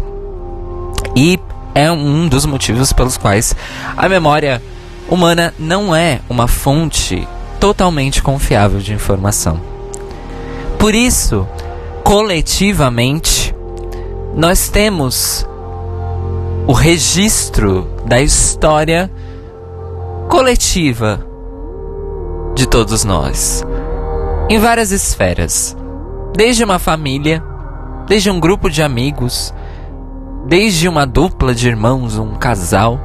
E 1.13 1.37
é 1.75 1.91
um 1.91 2.29
dos 2.29 2.45
motivos 2.45 2.93
pelos 2.93 3.17
quais 3.17 3.53
a 3.97 4.07
memória 4.07 4.63
humana 5.09 5.53
não 5.59 5.93
é 5.93 6.21
uma 6.29 6.47
fonte 6.47 7.27
totalmente 7.59 8.23
confiável 8.23 8.79
de 8.79 8.93
informação. 8.93 9.59
Por 10.79 10.95
isso, 10.95 11.45
coletivamente, 12.03 13.55
nós 14.35 14.69
temos 14.69 15.47
o 16.67 16.73
registro 16.73 17.87
da 18.05 18.21
história 18.21 19.11
coletiva 20.29 21.25
de 22.55 22.67
todos 22.67 23.03
nós, 23.03 23.63
em 24.49 24.59
várias 24.59 24.91
esferas, 24.91 25.75
desde 26.35 26.63
uma 26.63 26.79
família, 26.79 27.43
desde 28.07 28.29
um 28.29 28.39
grupo 28.39 28.69
de 28.69 28.81
amigos, 28.81 29.53
desde 30.47 30.87
uma 30.87 31.05
dupla 31.05 31.53
de 31.53 31.67
irmãos, 31.67 32.17
um 32.17 32.35
casal, 32.35 32.99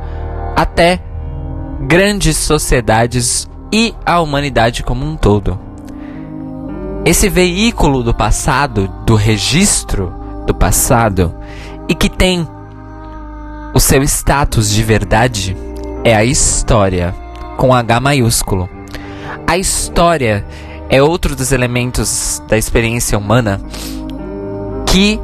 até 0.55 1.01
grandes 1.81 2.37
sociedades 2.37 3.49
e 3.73 3.95
a 4.05 4.21
humanidade 4.21 4.83
como 4.83 5.05
um 5.05 5.17
todo. 5.17 5.66
Esse 7.07 7.29
veículo 7.29 8.03
do 8.03 8.13
passado, 8.13 8.89
do 9.07 9.15
registro 9.15 10.13
do 10.45 10.53
passado, 10.53 11.33
e 11.89 11.95
que 11.95 12.09
tem 12.09 12.45
o 13.73 13.79
seu 13.79 14.03
status 14.03 14.69
de 14.69 14.83
verdade, 14.83 15.57
é 16.03 16.17
a 16.17 16.25
história, 16.25 17.15
com 17.57 17.73
H 17.73 18.01
maiúsculo. 18.01 18.69
A 19.47 19.57
história 19.57 20.45
é 20.91 21.01
outro 21.01 21.37
dos 21.37 21.53
elementos 21.53 22.43
da 22.49 22.59
experiência 22.59 23.17
humana 23.17 23.61
que 24.85 25.21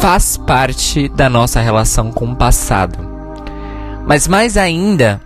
faz 0.00 0.36
parte 0.36 1.08
da 1.08 1.28
nossa 1.28 1.60
relação 1.60 2.12
com 2.12 2.26
o 2.26 2.36
passado. 2.36 2.96
Mas 4.06 4.28
mais 4.28 4.56
ainda 4.56 5.20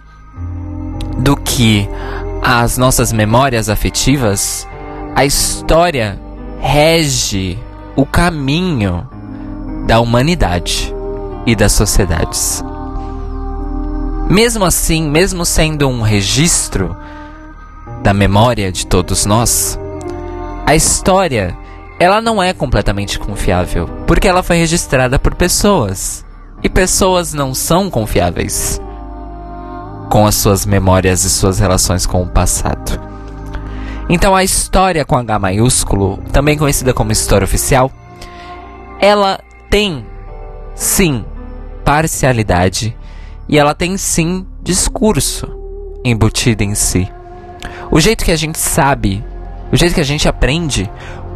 do 1.18 1.36
que 1.36 1.86
as 2.42 2.78
nossas 2.78 3.12
memórias 3.12 3.68
afetivas, 3.68 4.66
a 5.14 5.24
história 5.24 6.20
rege 6.60 7.58
o 7.96 8.06
caminho 8.06 9.08
da 9.86 10.00
humanidade 10.00 10.94
e 11.46 11.54
das 11.54 11.72
sociedades. 11.72 12.62
Mesmo 14.28 14.64
assim, 14.64 15.10
mesmo 15.10 15.44
sendo 15.44 15.88
um 15.88 16.02
registro 16.02 16.96
da 18.02 18.14
memória 18.14 18.70
de 18.70 18.86
todos 18.86 19.26
nós, 19.26 19.78
a 20.64 20.74
história 20.74 21.56
ela 21.98 22.22
não 22.22 22.42
é 22.42 22.54
completamente 22.54 23.18
confiável, 23.18 23.88
porque 24.06 24.28
ela 24.28 24.42
foi 24.42 24.56
registrada 24.56 25.18
por 25.18 25.34
pessoas. 25.34 26.24
E 26.62 26.68
pessoas 26.68 27.32
não 27.32 27.54
são 27.54 27.90
confiáveis 27.90 28.80
com 30.10 30.26
as 30.26 30.34
suas 30.34 30.66
memórias 30.66 31.24
e 31.24 31.30
suas 31.30 31.58
relações 31.58 32.04
com 32.04 32.22
o 32.22 32.28
passado. 32.28 33.09
Então 34.12 34.34
a 34.34 34.42
história 34.42 35.04
com 35.04 35.16
H 35.16 35.38
maiúsculo, 35.38 36.16
também 36.32 36.58
conhecida 36.58 36.92
como 36.92 37.12
história 37.12 37.44
oficial, 37.44 37.92
ela 39.00 39.38
tem 39.70 40.04
sim 40.74 41.24
parcialidade 41.84 42.96
e 43.48 43.56
ela 43.56 43.72
tem 43.72 43.96
sim 43.96 44.44
discurso 44.60 45.48
embutido 46.04 46.64
em 46.64 46.74
si. 46.74 47.08
O 47.88 48.00
jeito 48.00 48.24
que 48.24 48.32
a 48.32 48.36
gente 48.36 48.58
sabe, 48.58 49.24
o 49.70 49.76
jeito 49.76 49.94
que 49.94 50.00
a 50.00 50.04
gente 50.04 50.28
aprende 50.28 50.90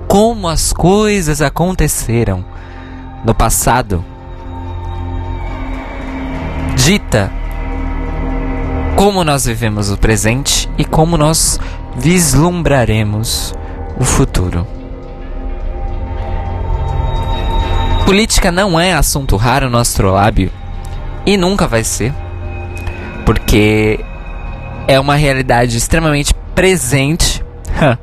como 0.08 0.48
as 0.48 0.72
coisas 0.72 1.40
aconteceram 1.40 2.44
no 3.24 3.32
passado 3.32 4.04
dita 6.74 7.30
como 8.96 9.22
nós 9.22 9.44
vivemos 9.44 9.90
o 9.90 9.96
presente 9.96 10.68
e 10.76 10.84
como 10.84 11.16
nós 11.16 11.60
vislumbraremos 11.96 13.54
o 13.98 14.04
futuro. 14.04 14.66
Política 18.04 18.52
não 18.52 18.78
é 18.78 18.92
assunto 18.92 19.36
raro 19.36 19.70
no 19.70 19.78
astrolábio 19.78 20.52
e 21.24 21.36
nunca 21.36 21.66
vai 21.66 21.82
ser, 21.82 22.12
porque 23.24 23.98
é 24.86 25.00
uma 25.00 25.16
realidade 25.16 25.76
extremamente 25.76 26.34
presente 26.54 27.42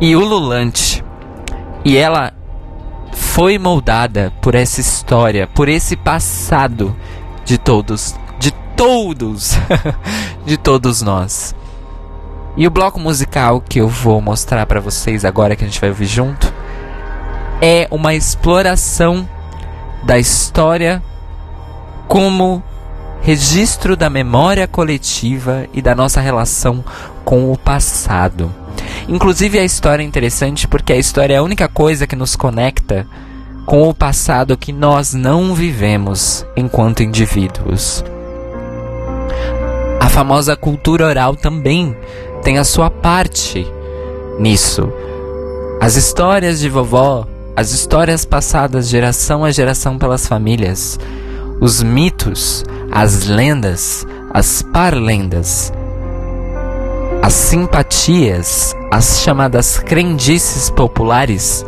e 0.00 0.14
ululante. 0.14 1.04
E 1.84 1.96
ela 1.96 2.32
foi 3.12 3.58
moldada 3.58 4.32
por 4.40 4.54
essa 4.54 4.80
história, 4.80 5.46
por 5.48 5.68
esse 5.68 5.96
passado 5.96 6.94
de 7.44 7.58
todos, 7.58 8.14
de 8.38 8.52
todos, 8.76 9.52
de 10.46 10.56
todos 10.56 11.02
nós. 11.02 11.54
E 12.58 12.66
o 12.66 12.70
bloco 12.72 12.98
musical 12.98 13.60
que 13.60 13.80
eu 13.80 13.86
vou 13.86 14.20
mostrar 14.20 14.66
para 14.66 14.80
vocês 14.80 15.24
agora 15.24 15.54
que 15.54 15.62
a 15.62 15.66
gente 15.68 15.80
vai 15.80 15.90
ouvir 15.90 16.06
junto 16.06 16.52
é 17.62 17.86
uma 17.88 18.16
exploração 18.16 19.28
da 20.02 20.18
história 20.18 21.00
como 22.08 22.60
registro 23.22 23.96
da 23.96 24.10
memória 24.10 24.66
coletiva 24.66 25.68
e 25.72 25.80
da 25.80 25.94
nossa 25.94 26.20
relação 26.20 26.84
com 27.24 27.52
o 27.52 27.56
passado. 27.56 28.52
Inclusive 29.08 29.56
a 29.60 29.64
história 29.64 30.02
é 30.02 30.06
interessante 30.06 30.66
porque 30.66 30.92
a 30.92 30.98
história 30.98 31.34
é 31.34 31.36
a 31.36 31.42
única 31.44 31.68
coisa 31.68 32.08
que 32.08 32.16
nos 32.16 32.34
conecta 32.34 33.06
com 33.66 33.88
o 33.88 33.94
passado 33.94 34.56
que 34.56 34.72
nós 34.72 35.14
não 35.14 35.54
vivemos 35.54 36.44
enquanto 36.56 37.04
indivíduos. 37.04 38.04
A 40.00 40.08
famosa 40.08 40.56
cultura 40.56 41.06
oral 41.06 41.36
também 41.36 41.94
tem 42.42 42.58
a 42.58 42.64
sua 42.64 42.90
parte 42.90 43.66
nisso. 44.38 44.92
As 45.80 45.96
histórias 45.96 46.58
de 46.60 46.68
vovó, 46.68 47.26
as 47.54 47.72
histórias 47.72 48.24
passadas 48.24 48.88
geração 48.88 49.44
a 49.44 49.50
geração 49.50 49.98
pelas 49.98 50.26
famílias, 50.26 50.98
os 51.60 51.82
mitos, 51.82 52.64
as 52.90 53.26
lendas, 53.26 54.06
as 54.32 54.62
parlendas, 54.62 55.72
as 57.22 57.32
simpatias, 57.32 58.74
as 58.90 59.20
chamadas 59.20 59.78
crendices 59.78 60.70
populares, 60.70 61.64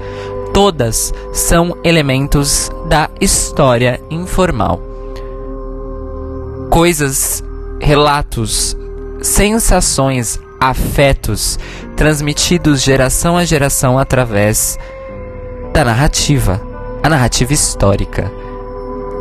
todas 0.55 1.13
são 1.33 1.77
elementos 1.85 2.71
da 2.89 3.11
história 3.21 4.01
informal. 4.11 4.81
Coisas, 6.71 7.43
relatos, 7.81 8.77
sensações, 9.21 10.39
afetos 10.61 11.59
transmitidos 11.97 12.83
geração 12.83 13.37
a 13.37 13.45
geração 13.45 13.99
através 13.99 14.79
da 15.73 15.85
narrativa, 15.85 16.61
a 17.03 17.09
narrativa 17.09 17.53
histórica. 17.55 18.31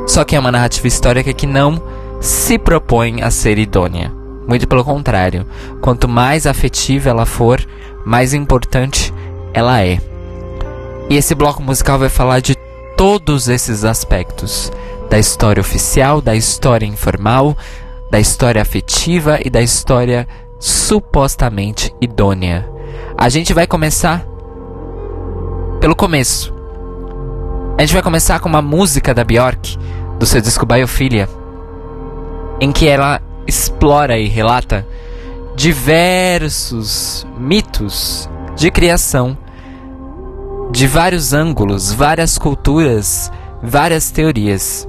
Só 0.05 0.25
que 0.25 0.35
é 0.35 0.39
uma 0.39 0.51
narrativa 0.51 0.87
histórica 0.87 1.31
que 1.33 1.47
não 1.47 1.81
se 2.19 2.57
propõe 2.57 3.21
a 3.21 3.31
ser 3.31 3.57
idônea. 3.57 4.11
Muito 4.47 4.67
pelo 4.67 4.83
contrário. 4.83 5.45
Quanto 5.79 6.07
mais 6.07 6.47
afetiva 6.47 7.09
ela 7.09 7.25
for, 7.25 7.63
mais 8.03 8.33
importante 8.33 9.13
ela 9.53 9.81
é. 9.81 9.99
E 11.09 11.15
esse 11.15 11.35
bloco 11.35 11.61
musical 11.61 11.99
vai 11.99 12.09
falar 12.09 12.39
de 12.39 12.55
todos 12.97 13.47
esses 13.47 13.85
aspectos: 13.85 14.71
da 15.09 15.19
história 15.19 15.61
oficial, 15.61 16.19
da 16.21 16.35
história 16.35 16.85
informal, 16.85 17.55
da 18.09 18.19
história 18.19 18.61
afetiva 18.61 19.39
e 19.43 19.49
da 19.49 19.61
história 19.61 20.27
supostamente 20.59 21.95
idônea. 22.01 22.69
A 23.17 23.29
gente 23.29 23.53
vai 23.53 23.65
começar 23.65 24.25
pelo 25.79 25.95
começo. 25.95 26.53
A 27.77 27.81
gente 27.81 27.93
vai 27.93 28.03
começar 28.03 28.39
com 28.39 28.49
uma 28.49 28.61
música 28.61 29.13
da 29.13 29.23
Bjork, 29.23 29.77
do 30.19 30.25
seu 30.25 30.41
disco 30.41 30.65
Biophilia, 30.65 31.29
em 32.59 32.73
que 32.73 32.87
ela 32.87 33.21
explora 33.47 34.19
e 34.19 34.27
relata 34.27 34.85
diversos 35.55 37.25
mitos 37.37 38.29
de 38.55 38.69
criação 38.69 39.37
de 40.71 40.85
vários 40.85 41.33
ângulos, 41.33 41.91
várias 41.91 42.37
culturas, 42.37 43.31
várias 43.63 44.11
teorias. 44.11 44.87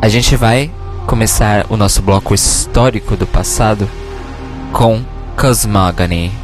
A 0.00 0.08
gente 0.08 0.34
vai 0.36 0.70
começar 1.06 1.66
o 1.68 1.76
nosso 1.76 2.00
bloco 2.02 2.34
histórico 2.34 3.14
do 3.14 3.26
passado 3.26 3.88
com 4.72 5.04
Cosmogony. 5.36 6.41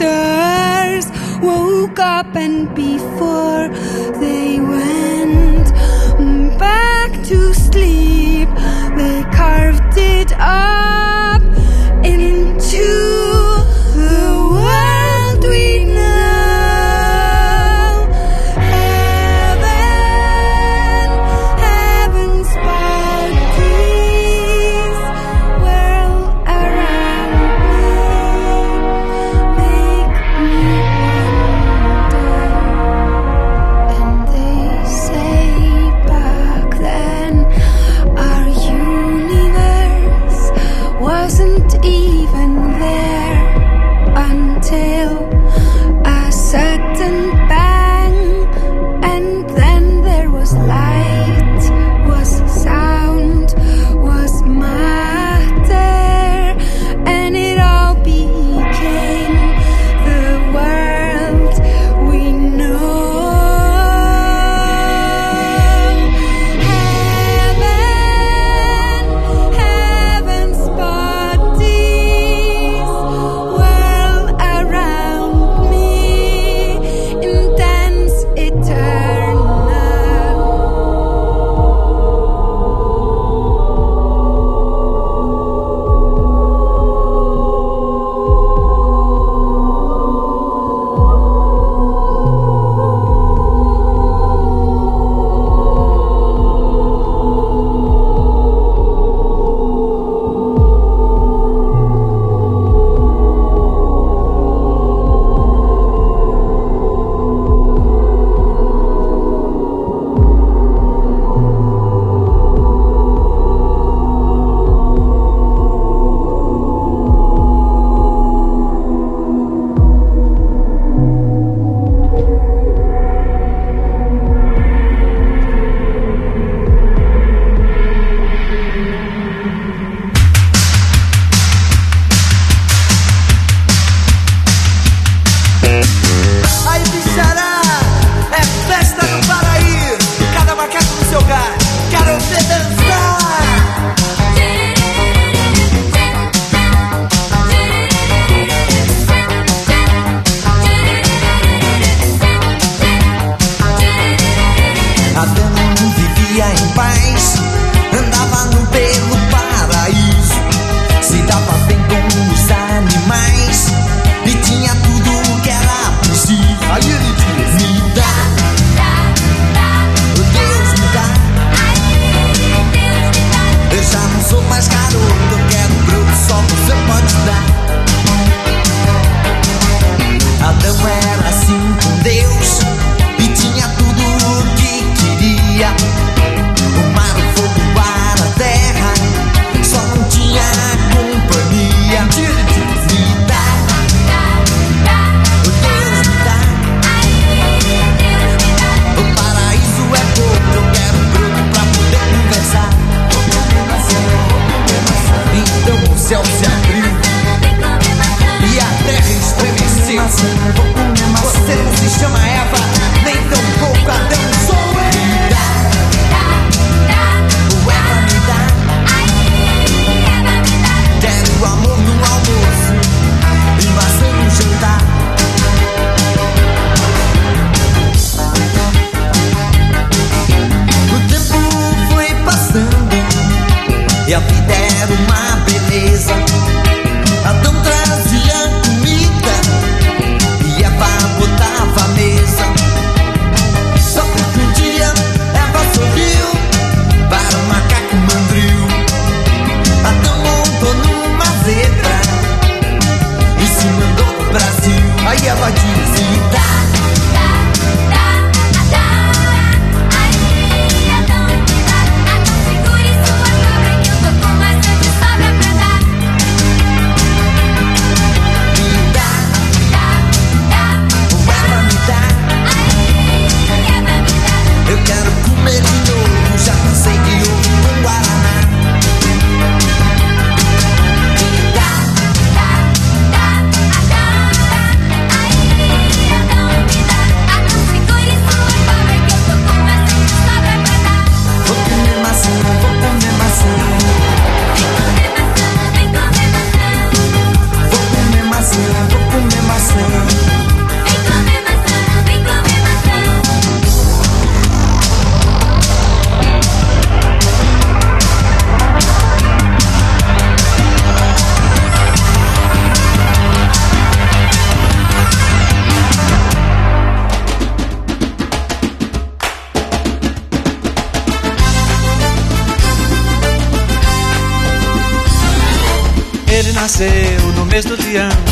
Ancestors 0.00 1.10
woke 1.40 1.98
up 1.98 2.34
and 2.34 2.74
before 2.74 3.68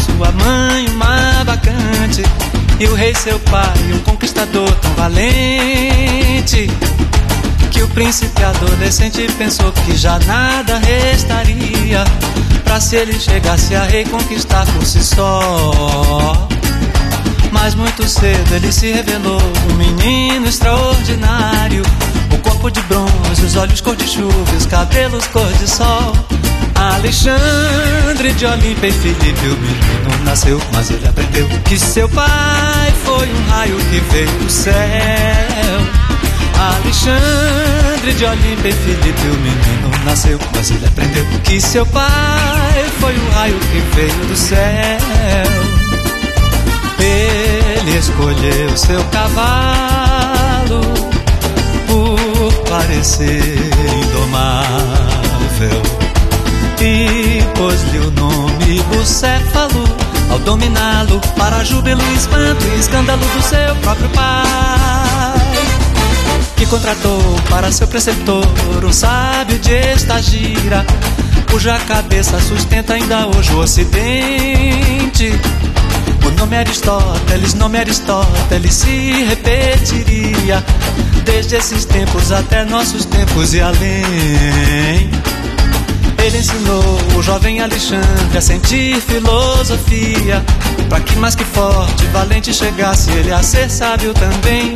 sua 0.05 0.33
mãe 0.33 0.87
uma 0.89 1.45
bacante 1.45 2.23
E 2.81 2.87
o 2.87 2.95
rei 2.95 3.15
seu 3.15 3.39
pai, 3.39 3.73
um 3.95 4.01
conquistador 4.01 4.69
tão 4.77 4.93
valente 4.95 6.69
Que 7.71 7.83
o 7.83 7.89
príncipe 7.89 8.43
adolescente 8.43 9.25
pensou 9.39 9.71
que 9.71 9.97
já 9.97 10.19
nada 10.27 10.79
restaria 10.79 12.05
Pra 12.65 12.81
se 12.81 12.97
ele 12.97 13.19
chegasse 13.19 13.77
a 13.77 13.85
rei 13.85 14.05
conquistar 14.05 14.67
por 14.67 14.85
si 14.85 15.03
só 15.05 16.49
mas 17.53 17.75
muito 17.77 18.07
cedo 18.07 18.53
ele 18.53 18.71
se 18.71 18.93
revelou 18.93 19.41
um 19.71 19.75
menino 19.77 20.47
extraordinário. 20.47 21.83
O 22.31 22.39
corpo 22.39 22.69
de 22.69 22.83
bronze, 22.83 23.43
os 23.43 23.57
olhos 23.57 23.81
cor 23.81 23.95
de 23.95 24.07
chuva, 24.07 24.57
os 24.57 24.67
cabelos 24.67 25.27
cor 25.29 25.51
de 25.53 25.71
sol. 25.71 26.13
Alexandre 26.75 28.33
de 28.33 28.47
Olímpia 28.47 28.89
e 28.89 28.93
Felipe, 28.93 29.47
o 29.47 29.57
menino 29.57 30.25
nasceu, 30.25 30.61
mas 30.73 30.91
ele 30.91 31.07
aprendeu 31.07 31.49
que 31.65 31.79
seu 31.79 32.09
pai 32.09 32.93
foi 33.05 33.29
um 33.29 33.51
raio 33.51 33.77
que 33.77 34.01
veio 34.13 34.31
do 34.39 34.51
céu. 34.51 34.75
Alexandre 36.59 38.13
de 38.15 38.25
Olímpia 38.25 38.69
e 38.69 38.73
Felipe, 38.73 39.27
o 39.27 39.41
menino 39.41 40.05
nasceu, 40.05 40.39
mas 40.55 40.71
ele 40.71 40.87
aprendeu 40.87 41.25
que 41.45 41.61
seu 41.61 41.87
pai 41.87 42.85
foi 43.01 43.17
um 43.17 43.31
raio 43.31 43.59
que 43.59 43.81
veio 43.95 44.27
do 44.27 44.37
céu. 44.37 44.99
Ele 46.99 47.99
escolheu 47.99 48.77
seu 48.77 49.05
cavalo 49.05 50.81
por 51.87 52.53
parecer 52.69 53.59
indomável 54.03 55.83
e 56.83 57.43
pôs-lhe 57.57 57.99
o 57.99 58.11
nome 58.13 58.83
Bucéfalo 58.91 59.85
ao 60.31 60.39
dominá-lo 60.41 61.21
para 61.37 61.65
júbilo, 61.65 62.03
espanto 62.15 62.65
e 62.67 62.81
escândalo 62.81 63.21
do 63.21 63.43
seu 63.43 63.77
próprio 63.77 64.09
pai 64.11 64.45
que 66.57 66.67
contratou 66.67 67.21
para 67.49 67.71
seu 67.71 67.87
preceptor 67.87 68.47
um 68.85 68.93
sábio 68.93 69.59
de 69.59 69.75
estagira 69.95 70.85
cuja 71.51 71.79
cabeça 71.81 72.41
sustenta 72.41 72.95
ainda 72.95 73.27
hoje 73.29 73.53
o 73.53 73.59
ocidente 73.59 75.33
o 76.27 76.31
nome 76.39 76.57
Aristóteles, 76.57 77.55
nome 77.55 77.79
Aristóteles 77.79 78.75
se 78.75 79.25
repetiria 79.29 80.65
desde 81.25 81.57
esses 81.57 81.85
tempos 81.85 82.33
até 82.33 82.65
nossos 82.65 83.05
tempos 83.05 83.53
e 83.53 83.61
além. 83.61 85.11
Ele 86.25 86.39
ensinou 86.39 86.83
o 87.19 87.23
jovem 87.23 87.61
Alexandre 87.61 88.39
a 88.39 88.41
sentir 88.41 88.99
filosofia, 89.03 90.43
para 90.89 91.01
que 91.01 91.15
mais 91.17 91.35
que 91.35 91.45
forte, 91.45 92.07
valente 92.15 92.51
chegasse 92.55 93.11
ele 93.11 93.31
a 93.31 93.43
ser 93.43 93.69
sábio 93.69 94.15
também. 94.15 94.75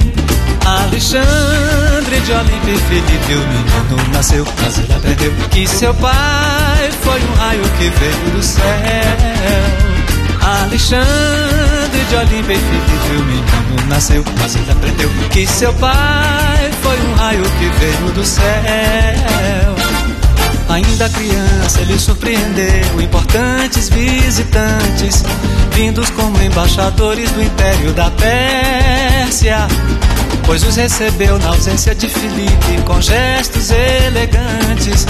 Alexandre 0.66 2.20
de 2.20 2.32
Olímpia 2.32 2.74
e 2.74 2.76
Felipe, 2.76 3.32
o 3.32 3.38
menino 3.48 4.12
nasceu, 4.12 4.46
mas 4.60 4.76
ele 4.76 4.92
aprendeu 4.92 5.32
que 5.50 5.66
seu 5.66 5.94
pai 5.94 6.90
foi 7.00 7.18
um 7.18 7.34
raio 7.36 7.62
que 7.78 7.88
veio 7.98 8.30
do 8.36 8.42
céu. 8.42 8.64
Alexandre 10.64 12.04
de 12.10 12.14
Olímpia 12.14 12.56
e 12.56 12.58
Filipe, 12.58 13.16
o 13.16 13.24
menino 13.24 13.88
nasceu, 13.88 14.22
mas 14.38 14.54
ele 14.54 14.70
aprendeu 14.70 15.08
que 15.30 15.46
seu 15.46 15.72
pai 15.72 16.70
foi 16.82 17.00
um 17.08 17.14
raio 17.14 17.42
que 17.42 17.70
veio 17.80 18.12
do 18.12 18.22
céu. 18.26 19.77
Ainda 20.68 21.08
criança, 21.08 21.80
ele 21.80 21.98
surpreendeu 21.98 23.00
importantes 23.00 23.88
visitantes, 23.88 25.24
vindos 25.72 26.10
como 26.10 26.40
embaixadores 26.42 27.30
do 27.30 27.42
Império 27.42 27.92
da 27.94 28.10
Pérsia. 28.10 29.66
Pois 30.44 30.62
os 30.62 30.76
recebeu 30.76 31.38
na 31.38 31.48
ausência 31.48 31.94
de 31.94 32.08
Filipe 32.08 32.82
com 32.86 33.00
gestos 33.00 33.70
elegantes, 33.70 35.06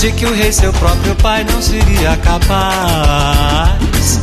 de 0.00 0.12
que 0.12 0.26
o 0.26 0.34
rei, 0.34 0.52
seu 0.52 0.72
próprio 0.74 1.14
pai, 1.16 1.44
não 1.44 1.60
seria 1.60 2.16
capaz. 2.18 4.20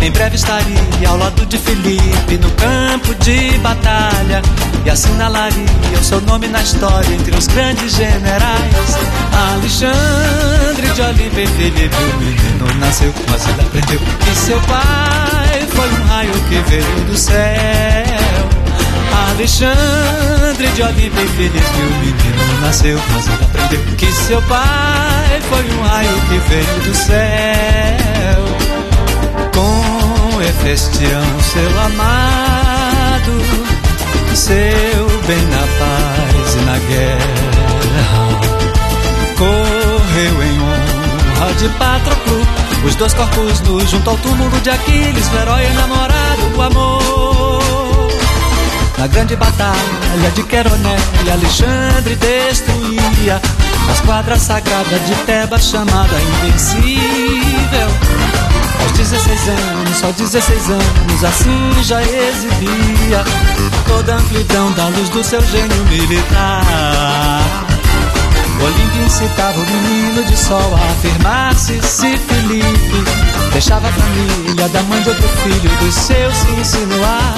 Em 0.00 0.10
breve 0.12 0.36
estaria 0.36 1.08
ao 1.08 1.16
lado 1.16 1.44
de 1.46 1.58
Felipe 1.58 2.38
no 2.40 2.50
campo 2.52 3.14
de 3.16 3.58
batalha 3.58 4.40
e 4.84 4.90
assinalaria 4.90 5.98
o 6.00 6.04
seu 6.04 6.20
nome 6.20 6.46
na 6.46 6.62
história 6.62 7.12
entre 7.12 7.36
os 7.36 7.48
grandes 7.48 7.94
generais. 7.94 8.96
Alexandre 9.54 10.90
de 10.94 11.02
Olímpia 11.02 11.42
e 11.42 11.46
Felipe, 11.46 11.96
o 11.96 12.16
menino 12.18 12.78
nasceu, 12.78 13.12
mas 13.28 13.46
ele 13.48 13.60
aprendeu 13.60 13.98
que 13.98 14.38
seu 14.38 14.60
pai 14.62 15.66
foi 15.74 15.88
um 15.88 16.06
raio 16.06 16.32
que 16.48 16.70
veio 16.70 17.04
do 17.06 17.16
céu. 17.16 18.48
Alexandre 19.30 20.68
de 20.74 20.82
Olímpia 20.82 21.22
e 21.22 21.28
Felipe, 21.28 21.58
o 21.58 21.98
menino 21.98 22.60
nasceu, 22.60 23.00
mas 23.12 23.26
ele 23.26 23.44
aprendeu 23.44 23.80
que 23.96 24.12
seu 24.12 24.40
pai 24.42 25.40
foi 25.48 25.64
um 25.76 25.82
raio 25.82 26.20
que 26.28 26.38
veio 26.48 26.80
do 26.84 26.94
céu 26.94 28.47
com 30.48 30.48
Efestião, 30.48 31.40
seu 31.40 31.80
amado, 31.80 33.32
seu 34.34 35.08
bem 35.26 35.44
na 35.46 35.66
paz 35.78 36.54
e 36.54 36.60
na 36.60 36.78
guerra. 36.78 38.40
Correu 39.36 40.42
em 40.42 40.60
honra 40.60 41.54
de 41.54 41.68
Patroclo 41.68 42.44
Os 42.84 42.96
dois 42.96 43.14
corpos 43.14 43.60
nus 43.60 43.88
junto 43.88 44.10
ao 44.10 44.18
túmulo 44.18 44.60
de 44.60 44.70
Aquiles, 44.70 45.32
herói 45.32 45.64
enamorado, 45.66 46.56
o 46.56 46.62
amor. 46.62 48.08
Na 48.98 49.06
grande 49.06 49.36
batalha 49.36 50.30
de 50.34 50.42
Queronea, 50.42 50.98
Alexandre 51.32 52.16
destruía 52.16 53.40
as 53.90 54.00
quadras 54.00 54.42
sagradas 54.42 55.06
de 55.06 55.14
Tebas, 55.24 55.70
chamada 55.70 56.20
Invencível. 56.20 57.88
Aos 58.88 58.96
16 58.96 59.48
anos, 59.48 59.98
só 59.98 60.10
16 60.12 60.70
anos, 60.70 61.24
assim 61.24 61.82
já 61.82 62.02
exibia 62.02 63.22
toda 63.86 64.14
a 64.14 64.16
amplidão 64.16 64.72
da 64.72 64.88
luz 64.88 65.10
do 65.10 65.22
seu 65.22 65.40
gênio 65.42 65.84
militar. 65.84 67.66
Olímpio 68.60 69.02
incitava 69.04 69.60
o 69.60 69.66
menino 69.66 70.24
de 70.24 70.36
sol 70.36 70.74
a 70.74 70.92
afirmar-se 70.92 71.80
se 71.82 72.16
Felipe 72.16 73.04
deixava 73.52 73.88
a 73.88 73.92
família 73.92 74.68
da 74.68 74.82
mãe 74.84 75.02
de 75.02 75.10
outro 75.10 75.28
filho 75.28 75.70
dos 75.80 75.94
seus 75.94 76.34
se 76.34 76.50
insinuar. 76.52 77.34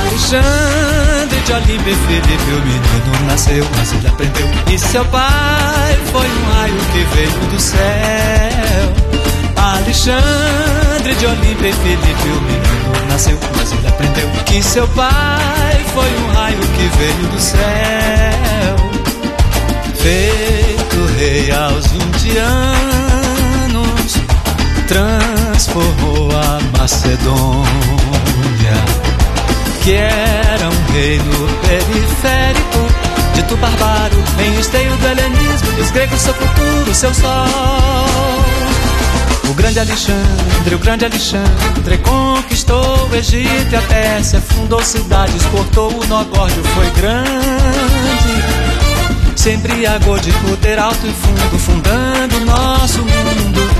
Alexandre 0.00 1.40
de 1.44 1.52
Olímpia 1.52 1.92
e 1.92 1.96
Felipe, 2.06 2.50
o 2.50 2.60
menino 2.64 3.26
nasceu, 3.26 3.66
mas 3.76 3.92
ele 3.92 4.08
aprendeu. 4.08 4.48
E 4.72 4.78
seu 4.78 5.04
pai 5.06 5.98
foi 6.10 6.26
um 6.26 6.52
raio 6.54 6.78
que 6.92 7.04
veio 7.14 7.50
do 7.50 7.60
céu. 7.60 9.31
Alexandre 9.56 11.14
de 11.18 11.26
Olímpia 11.26 11.68
e 11.68 11.72
Felipe, 11.72 12.28
o 12.28 12.40
menino 12.42 13.08
nasceu, 13.08 13.38
mas 13.56 13.72
ele 13.72 13.86
aprendeu. 13.88 14.28
Que 14.46 14.62
seu 14.62 14.86
pai 14.88 15.84
foi 15.92 16.08
um 16.18 16.32
raio 16.34 16.58
que 16.58 16.88
veio 16.98 17.28
do 17.28 17.40
céu. 17.40 18.76
Feito 19.96 21.06
rei 21.18 21.50
aos 21.52 21.86
20 21.86 22.38
anos, 22.38 24.16
transformou 24.88 26.28
a 26.32 26.78
Macedônia, 26.78 27.64
que 29.82 29.94
era 29.94 30.68
um 30.68 30.92
reino 30.92 31.48
periférico, 31.60 32.88
dito 33.34 33.56
barbaro, 33.58 34.16
em 34.40 34.58
esteio 34.58 34.96
do 34.96 35.06
helenismo, 35.06 35.72
dos 35.72 35.90
gregos 35.92 36.20
seu 36.20 36.34
futuro, 36.34 36.94
seu 36.94 37.14
sol. 37.14 38.51
O 39.52 39.54
grande 39.54 39.80
Alexandre, 39.80 40.74
o 40.74 40.78
grande 40.78 41.04
Alexandre 41.04 41.98
conquistou 41.98 43.06
o 43.06 43.14
Egito 43.14 43.70
e 43.70 43.76
a 43.76 43.82
Pérsia, 43.82 44.40
fundou 44.40 44.82
cidades, 44.82 45.44
cortou 45.44 45.92
o 45.92 46.06
nó 46.06 46.24
górdio, 46.24 46.64
foi 46.64 46.90
grande. 46.92 47.28
Se 49.36 49.50
embriagou 49.50 50.18
de 50.18 50.32
poder 50.32 50.78
alto 50.78 51.06
e 51.06 51.12
fundo, 51.12 51.58
fundando 51.58 52.40
nosso 52.46 53.00
mundo. 53.00 53.70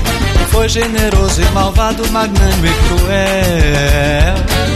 Foi 0.51 0.69
generoso 0.69 1.41
e 1.41 1.45
malvado, 1.45 2.07
magnânimo 2.11 2.67
e 2.67 2.73
cruel. 2.87 4.72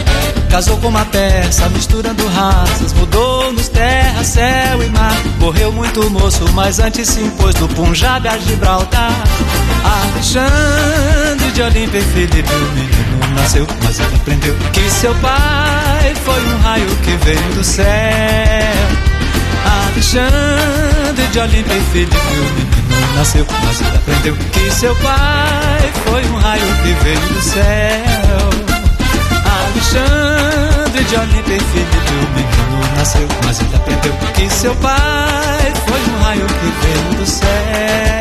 Casou 0.50 0.76
com 0.78 0.88
uma 0.88 1.04
peça, 1.04 1.68
misturando 1.68 2.26
raças, 2.28 2.92
mudou 2.94 3.52
nos 3.52 3.68
terra, 3.68 4.24
céu 4.24 4.82
e 4.82 4.88
mar. 4.88 5.16
Morreu 5.38 5.70
muito 5.72 6.08
moço, 6.10 6.44
mas 6.54 6.78
antes 6.78 7.08
se 7.08 7.20
impôs 7.20 7.54
do 7.54 7.68
Punjab 7.68 8.26
a 8.26 8.38
Gibraltar. 8.38 9.12
Alexandre 9.84 11.50
de 11.52 11.62
Olímpia 11.62 11.98
e 11.98 12.02
Felipe, 12.02 12.52
o 12.52 12.72
menino 12.72 13.34
nasceu, 13.36 13.66
mas 13.84 14.00
ele 14.00 14.16
aprendeu 14.16 14.56
que 14.72 14.90
seu 14.90 15.14
pai 15.16 16.14
foi 16.24 16.42
um 16.42 16.58
raio 16.60 16.96
que 17.02 17.16
veio 17.24 17.54
do 17.54 17.62
céu. 17.62 17.84
Alexandre 19.90 21.26
de 21.30 21.38
Olímpia 21.38 21.74
e 21.74 21.80
Felipe, 21.92 22.16
o 22.16 22.54
menino 22.54 23.14
nasceu, 23.14 23.46
mas 23.64 23.80
ele 23.80 23.96
aprendeu 23.96 24.36
que 24.52 24.70
seu 24.70 24.96
pai 24.96 25.92
foi 26.06 26.24
um 26.26 26.36
raio 26.36 26.66
que 26.82 27.04
veio 27.04 27.20
do 27.20 27.40
céu. 27.42 28.77
Alexandre 29.78 31.04
de 31.04 31.14
Olímpia 31.14 31.54
e 31.54 31.60
Felipe, 31.60 31.98
o 32.10 32.30
menino 32.34 32.96
nasceu, 32.96 33.28
mas 33.44 33.60
ele 33.60 33.76
aprendeu 33.76 34.12
que 34.34 34.50
seu 34.50 34.74
pai 34.74 35.72
foi 35.86 36.00
um 36.00 36.20
raio 36.20 36.46
que 36.46 36.86
veio 36.86 37.20
do 37.20 37.24
céu. 37.24 38.17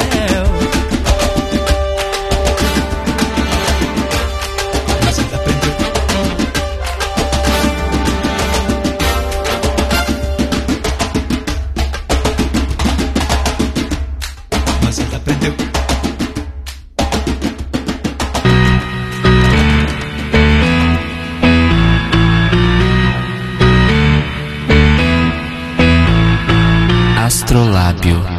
Astrolábio. 27.28 28.37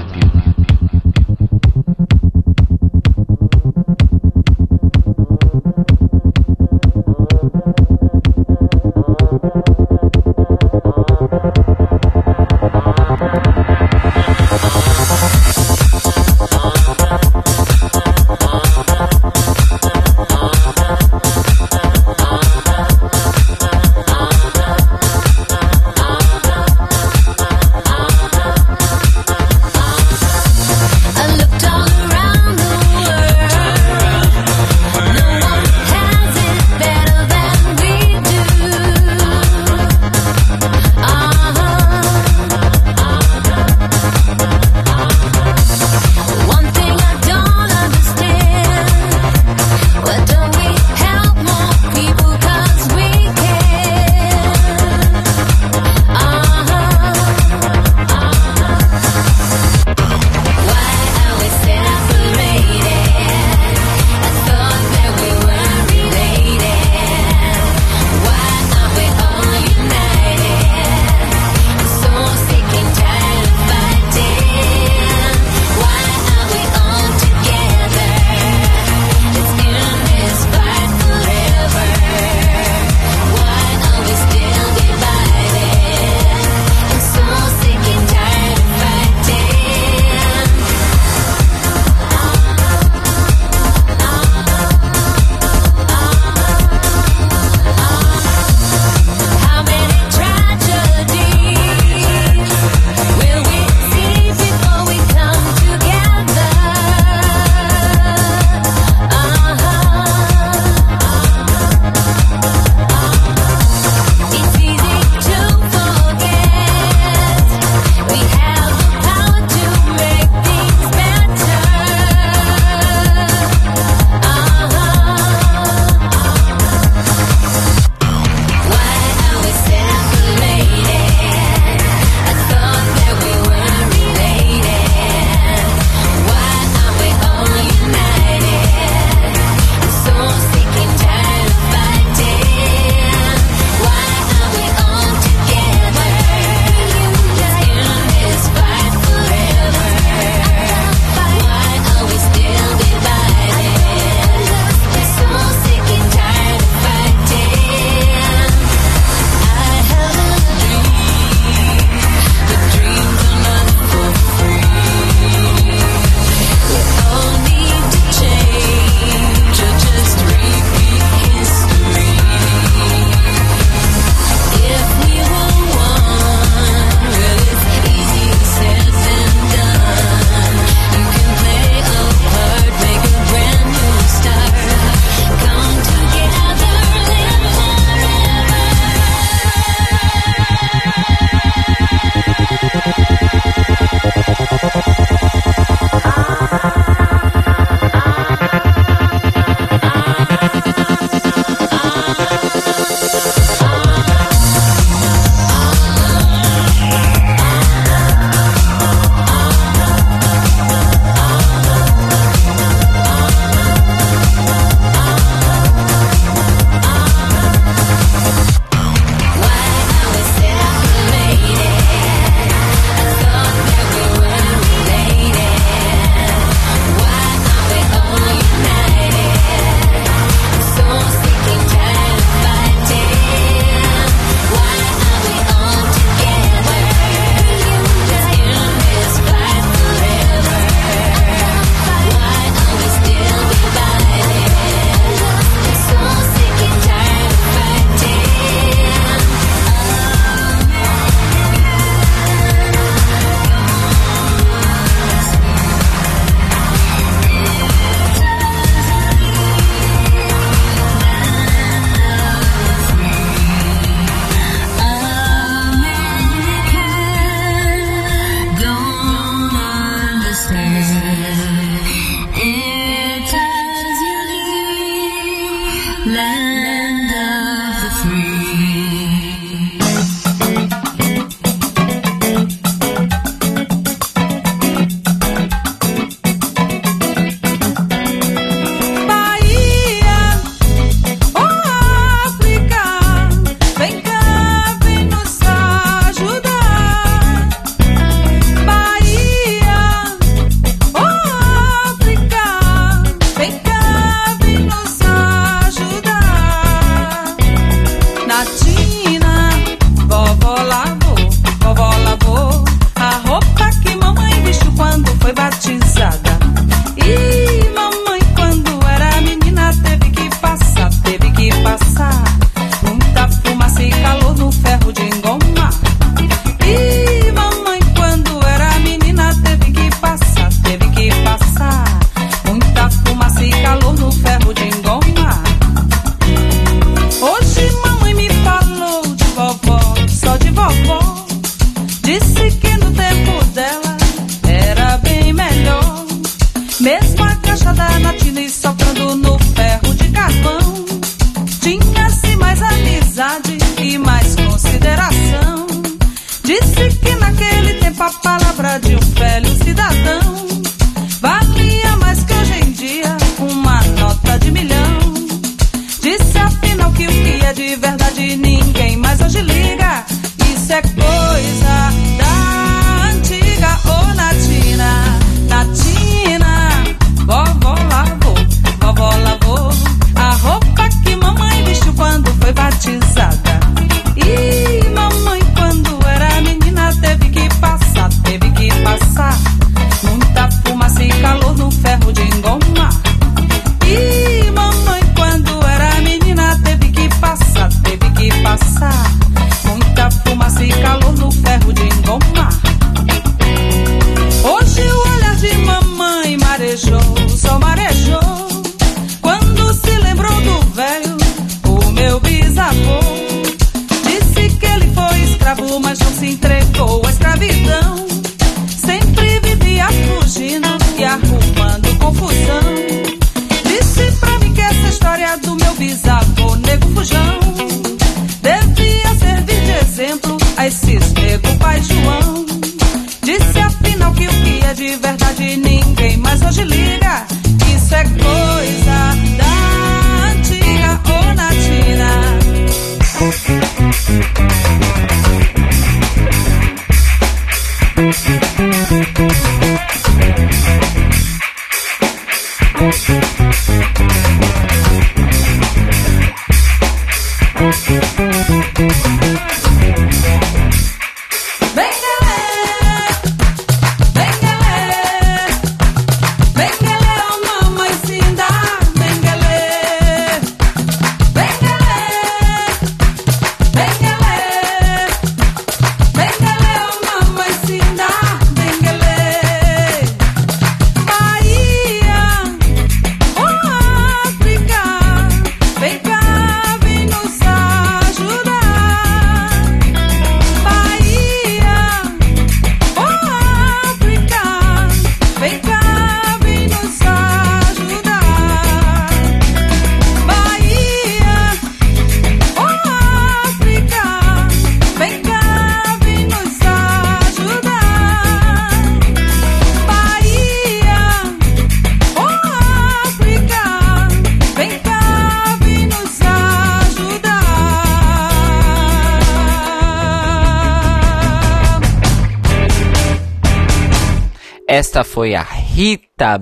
Esta 524.88 525.04
foi 525.04 525.34
a 525.34 525.42
Rita 525.42 526.40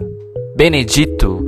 Benedito. 0.56 1.44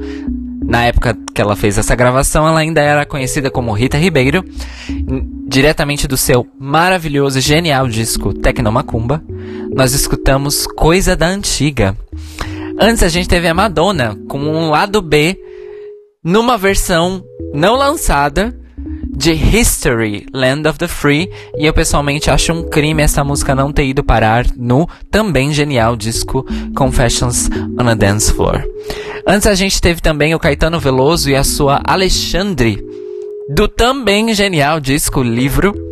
Na 0.65 0.87
época 0.87 1.17
que 1.33 1.41
ela 1.41 1.55
fez 1.55 1.79
essa 1.79 1.95
gravação, 1.95 2.45
ela 2.45 2.59
ainda 2.59 2.81
era 2.81 3.07
conhecida 3.07 3.53
como 3.53 3.73
Rita 3.73 3.97
Ribeiro, 3.97 4.45
diretamente 5.47 6.09
do 6.09 6.17
seu 6.17 6.45
maravilhoso 6.59 7.39
e 7.39 7.41
genial 7.41 7.87
disco 7.87 8.35
Tecnomacumba. 8.35 9.23
Nós 9.73 9.95
escutamos 9.95 10.67
Coisa 10.67 11.15
da 11.15 11.29
Antiga. 11.29 11.97
Antes 12.81 13.05
a 13.05 13.09
gente 13.09 13.29
teve 13.29 13.47
a 13.47 13.55
Madonna 13.55 14.19
com 14.29 14.41
um 14.41 14.69
lado 14.69 15.01
B 15.01 15.39
numa 16.25 16.59
versão 16.59 17.23
não 17.55 17.77
lançada 17.77 18.59
de 19.19 19.33
History, 19.33 20.27
Land 20.33 20.69
of 20.69 20.79
the 20.79 20.87
Free, 20.87 21.29
e 21.59 21.67
eu 21.67 21.73
pessoalmente 21.73 22.31
acho 22.31 22.53
um 22.53 22.63
crime 22.63 23.03
essa 23.03 23.25
música 23.25 23.53
não 23.53 23.73
ter 23.73 23.85
ido 23.85 24.05
parar 24.05 24.47
no 24.57 24.89
também 25.11 25.53
genial 25.53 25.97
disco 25.97 26.47
Confessions 26.77 27.51
on 27.79 27.89
a 27.89 27.95
Dance 27.95 28.33
Floor. 28.33 28.63
Antes 29.27 29.49
a 29.49 29.57
gente 29.57 29.81
teve 29.81 30.01
também 30.01 30.37
o 30.37 30.39
Caetano 30.39 30.79
Veloso 30.79 31.29
e 31.29 31.35
a 31.35 31.43
sua 31.43 31.83
Alexandre, 31.85 32.81
do 33.53 33.67
também 33.67 34.33
genial 34.33 34.79
disco 34.79 35.21
Livro. 35.21 35.75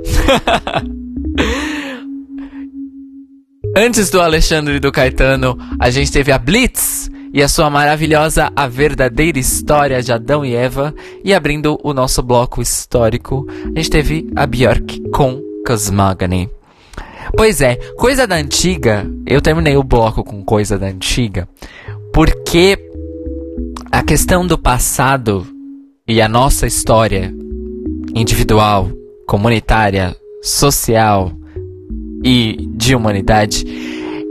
Antes 3.76 4.08
do 4.08 4.22
Alexandre 4.22 4.76
e 4.76 4.80
do 4.80 4.92
Caetano, 4.92 5.58
a 5.80 5.90
gente 5.90 6.12
teve 6.12 6.30
a 6.30 6.38
Blitz 6.38 7.10
e 7.36 7.42
a 7.42 7.48
sua 7.48 7.68
maravilhosa 7.68 8.50
A 8.56 8.66
Verdadeira 8.66 9.38
História 9.38 10.00
de 10.00 10.10
Adão 10.10 10.42
e 10.42 10.54
Eva. 10.54 10.94
E 11.22 11.34
abrindo 11.34 11.78
o 11.84 11.92
nosso 11.92 12.22
bloco 12.22 12.62
histórico, 12.62 13.46
a 13.50 13.78
gente 13.78 13.90
teve 13.90 14.26
a 14.34 14.46
Björk 14.46 15.10
com 15.10 15.42
Cosmogony. 15.66 16.48
Pois 17.36 17.60
é, 17.60 17.76
coisa 17.98 18.26
da 18.26 18.36
antiga, 18.36 19.06
eu 19.26 19.42
terminei 19.42 19.76
o 19.76 19.82
bloco 19.82 20.24
com 20.24 20.42
coisa 20.42 20.78
da 20.78 20.86
antiga, 20.86 21.46
porque 22.10 22.78
a 23.92 24.02
questão 24.02 24.46
do 24.46 24.56
passado 24.56 25.46
e 26.08 26.22
a 26.22 26.30
nossa 26.30 26.66
história 26.66 27.34
individual, 28.14 28.90
comunitária, 29.26 30.16
social 30.42 31.30
e 32.24 32.66
de 32.70 32.94
humanidade, 32.94 33.62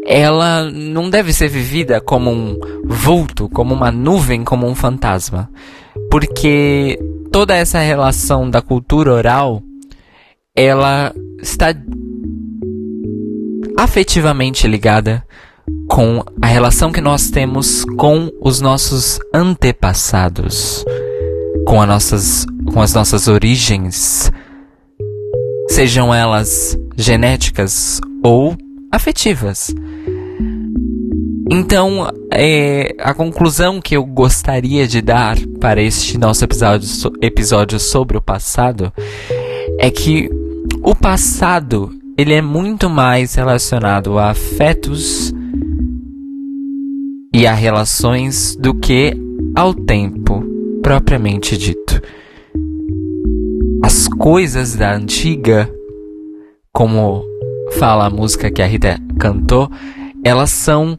ela 0.06 0.70
não 0.72 1.10
deve 1.10 1.34
ser 1.34 1.48
vivida 1.48 2.00
como 2.00 2.32
um 2.32 2.60
vulto, 2.86 3.50
como 3.50 3.74
uma 3.74 3.92
nuvem, 3.92 4.44
como 4.44 4.68
um 4.68 4.76
fantasma. 4.76 5.50
Porque 6.12 7.00
toda 7.32 7.56
essa 7.56 7.80
relação 7.80 8.50
da 8.50 8.62
cultura 8.62 9.12
oral, 9.12 9.64
ela 10.56 11.14
está 11.42 11.76
afetivamente 13.78 14.68
ligada 14.68 15.26
com 15.90 16.24
a 16.42 16.48
relação 16.48 16.92
que 16.92 17.02
nós 17.02 17.30
temos 17.30 17.84
com 17.98 18.32
os 18.40 18.62
nossos 18.62 19.20
antepassados, 19.34 20.86
com, 21.66 21.82
as 21.82 21.88
nossas, 21.88 22.46
com 22.72 22.82
as 22.82 22.94
nossas 22.94 23.28
origens, 23.28 24.32
sejam 25.70 26.14
elas 26.14 26.78
genéticas 26.96 28.00
ou 28.24 28.56
afetivas. 28.92 29.74
Então, 31.50 32.12
é, 32.32 32.96
a 33.00 33.14
conclusão 33.14 33.80
que 33.80 33.96
eu 33.96 34.04
gostaria 34.04 34.88
de 34.88 35.02
dar 35.02 35.38
para 35.60 35.82
este 35.82 36.18
nosso 36.18 36.44
episódio, 36.44 36.90
episódio 37.22 37.80
sobre 37.80 38.18
o 38.18 38.22
passado 38.22 38.92
é 39.80 39.92
que 39.92 40.30
o 40.82 40.96
passado 40.96 41.92
ele 42.18 42.34
é 42.34 42.42
muito 42.42 42.90
mais 42.90 43.36
relacionado 43.36 44.18
a 44.18 44.32
afetos 44.32 45.34
e 47.34 47.46
a 47.46 47.54
relações 47.54 48.56
do 48.56 48.74
que 48.74 49.14
ao 49.56 49.74
tempo 49.74 50.44
propriamente 50.82 51.58
dito. 51.58 52.02
As 53.84 54.08
coisas 54.08 54.76
da 54.76 54.96
antiga, 54.96 55.70
como 56.74 57.24
fala 57.74 58.08
a 58.08 58.10
música 58.10 58.50
que 58.50 58.62
a 58.62 58.66
Rita 58.66 58.98
cantou, 59.20 59.70
elas 60.24 60.50
são 60.50 60.98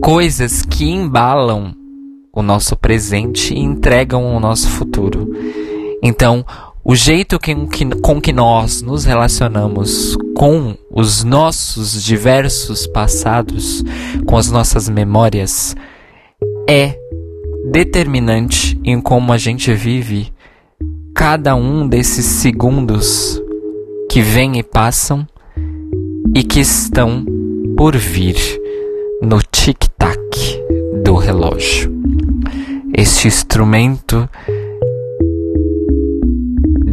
coisas 0.00 0.62
que 0.62 0.88
embalam 0.88 1.74
o 2.32 2.42
nosso 2.42 2.76
presente 2.76 3.52
e 3.52 3.58
entregam 3.58 4.34
o 4.34 4.40
nosso 4.40 4.68
futuro. 4.68 5.30
Então, 6.02 6.44
o 6.82 6.94
jeito 6.94 7.38
que, 7.38 7.54
com 8.00 8.20
que 8.20 8.32
nós 8.32 8.80
nos 8.80 9.04
relacionamos 9.04 10.16
com 10.34 10.74
os 10.90 11.22
nossos 11.22 12.02
diversos 12.02 12.86
passados, 12.86 13.84
com 14.26 14.36
as 14.36 14.50
nossas 14.50 14.88
memórias, 14.88 15.76
é 16.68 16.96
determinante 17.70 18.80
em 18.82 19.00
como 19.00 19.32
a 19.32 19.38
gente 19.38 19.72
vive 19.74 20.32
cada 21.14 21.54
um 21.54 21.86
desses 21.86 22.24
segundos 22.24 23.40
que 24.08 24.22
vêm 24.22 24.58
e 24.58 24.62
passam 24.62 25.26
e 26.34 26.42
que 26.42 26.60
estão 26.60 27.24
por 27.76 27.96
vir 27.96 28.59
no 29.22 29.40
tic-tac 29.42 30.18
do 31.02 31.14
relógio. 31.14 31.92
Este 32.92 33.28
instrumento 33.28 34.28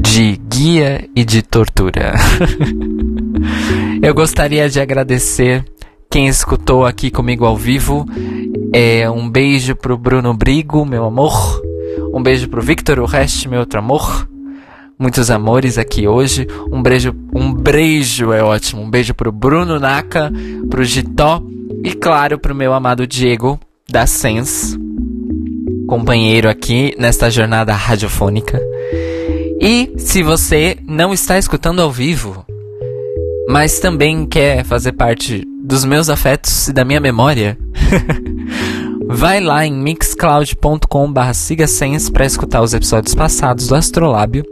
de 0.02 0.40
guia 0.48 1.08
e 1.16 1.24
de 1.24 1.42
tortura. 1.42 2.14
Eu 4.02 4.14
gostaria 4.14 4.70
de 4.70 4.80
agradecer 4.80 5.66
quem 6.10 6.28
escutou 6.28 6.86
aqui 6.86 7.10
comigo 7.10 7.46
ao 7.46 7.56
vivo. 7.56 8.06
É, 8.74 9.10
um 9.10 9.30
beijo 9.30 9.76
pro 9.76 9.98
Bruno 9.98 10.34
Brigo, 10.34 10.86
meu 10.86 11.06
amor. 11.06 11.62
Um 12.14 12.22
beijo 12.22 12.48
pro 12.48 12.62
Victor 12.62 13.00
Urreste, 13.00 13.48
meu 13.48 13.62
outro 13.62 13.80
amor. 13.80 14.28
Muitos 15.00 15.30
amores 15.30 15.78
aqui 15.78 16.08
hoje. 16.08 16.48
Um 16.72 16.82
beijo, 16.82 17.16
um 17.34 17.54
beijo 17.54 18.34
é 18.34 18.42
ótimo. 18.42 18.82
Um 18.82 18.90
beijo 18.90 19.14
pro 19.14 19.32
Bruno 19.32 19.80
Naka, 19.80 20.32
pro 20.70 20.84
Gitó 20.84 21.42
e 21.84 21.94
claro 21.94 22.40
pro 22.40 22.56
meu 22.56 22.74
amado 22.74 23.06
Diego 23.06 23.60
da 23.88 24.06
Sens, 24.06 24.78
companheiro 25.88 26.50
aqui 26.50 26.96
nesta 26.98 27.30
jornada 27.30 27.74
radiofônica. 27.74 28.60
E 29.62 29.94
se 29.98 30.22
você 30.24 30.78
não 30.86 31.14
está 31.14 31.38
escutando 31.38 31.82
ao 31.82 31.92
vivo, 31.92 32.46
mas 33.48 33.80
também 33.80 34.26
quer 34.26 34.66
fazer 34.66 34.92
parte 34.92 35.44
dos 35.64 35.86
meus 35.86 36.10
afetos 36.10 36.68
e 36.68 36.74
da 36.74 36.84
minha 36.84 37.00
memória, 37.00 37.58
vai 39.08 39.40
lá 39.40 39.66
em 39.66 39.74
mixcloud.com.br 39.74 41.34
sigasense 41.34 42.12
para 42.12 42.26
escutar 42.26 42.62
os 42.62 42.74
episódios 42.74 43.16
passados 43.16 43.68
do 43.68 43.76
Astrolábio. 43.76 44.44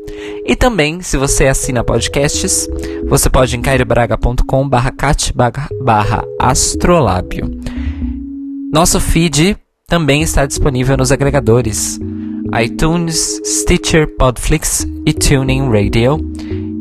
E 0.46 0.56
também, 0.56 1.02
se 1.02 1.18
você 1.18 1.48
assina 1.48 1.84
podcasts, 1.84 2.68
você 3.08 3.30
pode 3.30 3.58
em 3.58 3.62
cairobraga.com.br 3.62 4.92
cat 4.98 5.34
astrolábio. 6.40 7.52
Nosso 8.72 9.00
feed 9.00 9.58
também 9.88 10.22
está 10.22 10.46
disponível 10.46 10.98
nos 10.98 11.12
agregadores 11.12 12.00
iTunes, 12.62 13.42
Stitcher, 13.44 14.08
Podflix 14.18 14.88
e 15.06 15.14
TuneIn 15.14 15.70
Radio. 15.70 16.20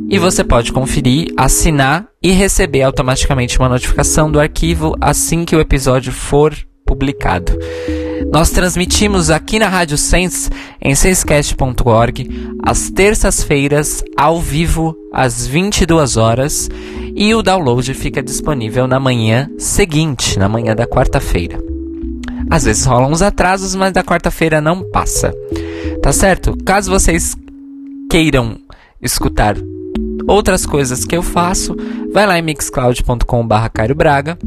E 0.09 0.19
você 0.19 0.45
pode 0.45 0.73
conferir, 0.73 1.33
assinar 1.37 2.07
e 2.23 2.31
receber 2.31 2.83
automaticamente 2.83 3.59
uma 3.59 3.69
notificação 3.69 4.31
do 4.31 4.39
arquivo 4.39 4.95
assim 5.01 5.45
que 5.45 5.57
o 5.57 5.61
episódio 5.61 6.13
for 6.13 6.55
publicado. 6.85 7.59
Nós 8.33 8.51
transmitimos 8.51 9.31
aqui 9.31 9.59
na 9.59 9.69
Rádio 9.69 9.97
Sense, 9.97 10.51
em 10.81 10.95
sensecast.org, 10.95 12.29
às 12.63 12.91
terças-feiras, 12.91 14.03
ao 14.17 14.41
vivo, 14.41 14.97
às 15.13 15.47
22 15.47 16.17
horas, 16.17 16.69
e 17.15 17.35
o 17.35 17.43
download 17.43 17.93
fica 17.95 18.23
disponível 18.23 18.87
na 18.87 18.99
manhã 18.99 19.49
seguinte, 19.59 20.39
na 20.39 20.49
manhã 20.49 20.75
da 20.75 20.87
quarta-feira. 20.87 21.59
Às 22.51 22.65
vezes 22.65 22.85
rolam 22.85 23.13
uns 23.13 23.23
atrasos, 23.23 23.75
mas 23.75 23.93
da 23.93 24.03
quarta-feira 24.03 24.61
não 24.61 24.83
passa. 24.91 25.33
Tá 26.03 26.13
certo? 26.13 26.57
Caso 26.65 26.91
vocês 26.91 27.37
queiram 28.11 28.59
escutar 29.01 29.57
outras 30.27 30.67
coisas 30.67 31.05
que 31.05 31.17
eu 31.17 31.23
faço, 31.23 31.77
vai 32.13 32.27
lá 32.27 32.39
em 32.39 32.43
mixcloud.com.br 32.43 33.69
Cairo 33.73 33.95
Braga 33.95 34.39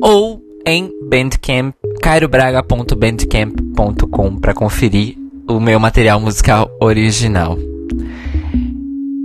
ou 0.00 0.37
em 0.68 0.92
Bandcamp, 1.08 1.74
cairobraga.bandcamp.com 2.02 4.36
para 4.36 4.52
conferir 4.52 5.16
o 5.48 5.58
meu 5.58 5.80
material 5.80 6.20
musical 6.20 6.70
original. 6.78 7.58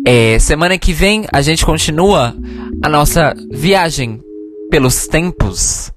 É, 0.05 0.39
semana 0.39 0.77
que 0.77 0.93
vem 0.93 1.25
a 1.31 1.41
gente 1.41 1.65
continua 1.65 2.33
a 2.81 2.87
nossa 2.87 3.35
viagem 3.51 4.21
pelos 4.69 5.05
tempos 5.07 5.91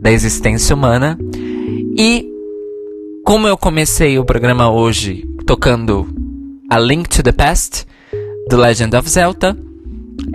da 0.00 0.12
existência 0.12 0.76
humana 0.76 1.18
e 1.96 2.28
como 3.24 3.48
eu 3.48 3.56
comecei 3.56 4.18
o 4.18 4.24
programa 4.24 4.70
hoje 4.70 5.26
tocando 5.46 6.06
A 6.70 6.78
Link 6.78 7.08
to 7.08 7.22
the 7.22 7.32
Past, 7.32 7.86
The 8.50 8.56
Legend 8.56 8.94
of 8.96 9.08
Zelda, 9.08 9.56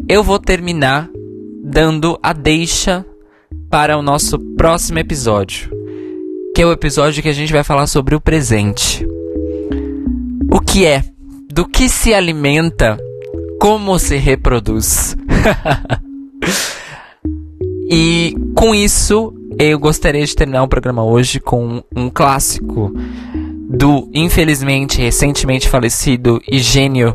eu 0.08 0.24
vou 0.24 0.40
terminar 0.40 1.08
dando 1.64 2.18
a 2.24 2.34
deixa 2.34 3.06
para 3.70 3.98
o 3.98 4.02
nosso 4.02 4.40
próximo 4.58 4.98
episódio, 4.98 5.70
que 6.56 6.62
é 6.62 6.66
o 6.66 6.72
episódio 6.72 7.22
que 7.22 7.30
a 7.30 7.34
gente 7.34 7.54
vai 7.54 7.64
falar 7.64 7.86
sobre 7.86 8.16
o 8.16 8.22
presente. 8.22 9.06
O 10.52 10.60
que 10.60 10.86
é? 10.86 11.04
Do 11.54 11.68
que 11.68 11.88
se 11.88 12.14
alimenta? 12.14 12.98
Como 13.60 14.00
se 14.00 14.18
reproduz? 14.18 15.16
e 17.88 18.36
com 18.56 18.74
isso 18.74 19.34
eu 19.60 19.78
gostaria 19.78 20.26
de 20.26 20.36
terminar 20.36 20.64
o 20.64 20.68
programa 20.68 21.04
hoje 21.04 21.40
com 21.40 21.84
um 21.96 22.10
clássico 22.10 22.92
do, 23.70 24.10
infelizmente, 24.14 25.00
recentemente 25.00 25.70
falecido 25.70 26.42
e 26.50 26.58
gênio 26.58 27.14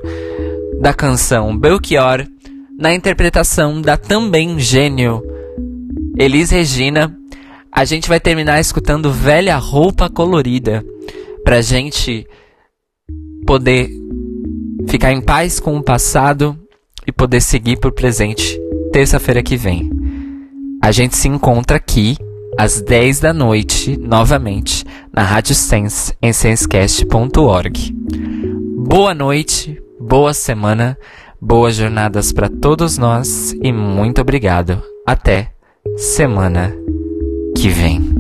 da 0.80 0.94
canção 0.94 1.56
Belchior, 1.56 2.26
na 2.78 2.94
interpretação 2.94 3.80
da 3.80 3.96
também 3.96 4.58
gênio 4.58 5.33
Elis 6.16 6.50
Regina. 6.50 7.16
A 7.72 7.84
gente 7.84 8.08
vai 8.08 8.20
terminar 8.20 8.60
escutando 8.60 9.12
Velha 9.12 9.56
Roupa 9.56 10.08
Colorida, 10.08 10.84
pra 11.42 11.60
gente 11.60 12.26
poder 13.44 13.90
ficar 14.86 15.12
em 15.12 15.20
paz 15.20 15.58
com 15.58 15.76
o 15.76 15.82
passado 15.82 16.56
e 17.06 17.12
poder 17.12 17.40
seguir 17.40 17.78
pro 17.78 17.92
presente 17.92 18.58
terça-feira 18.92 19.42
que 19.42 19.56
vem. 19.56 19.90
A 20.80 20.92
gente 20.92 21.16
se 21.16 21.26
encontra 21.26 21.78
aqui 21.78 22.16
às 22.56 22.80
10 22.80 23.20
da 23.20 23.32
noite, 23.32 23.96
novamente, 23.96 24.84
na 25.12 25.22
Rádio 25.22 25.54
Sense, 25.54 26.14
em 26.22 26.32
sensecast.org. 26.32 27.92
Boa 28.86 29.14
noite, 29.14 29.82
boa 29.98 30.32
semana, 30.32 30.96
boas 31.40 31.74
jornadas 31.74 32.32
para 32.32 32.48
todos 32.48 32.96
nós 32.98 33.52
e 33.60 33.72
muito 33.72 34.20
obrigado. 34.20 34.80
Até 35.06 35.53
semana 35.96 36.74
que 37.56 37.68
vem. 37.68 38.13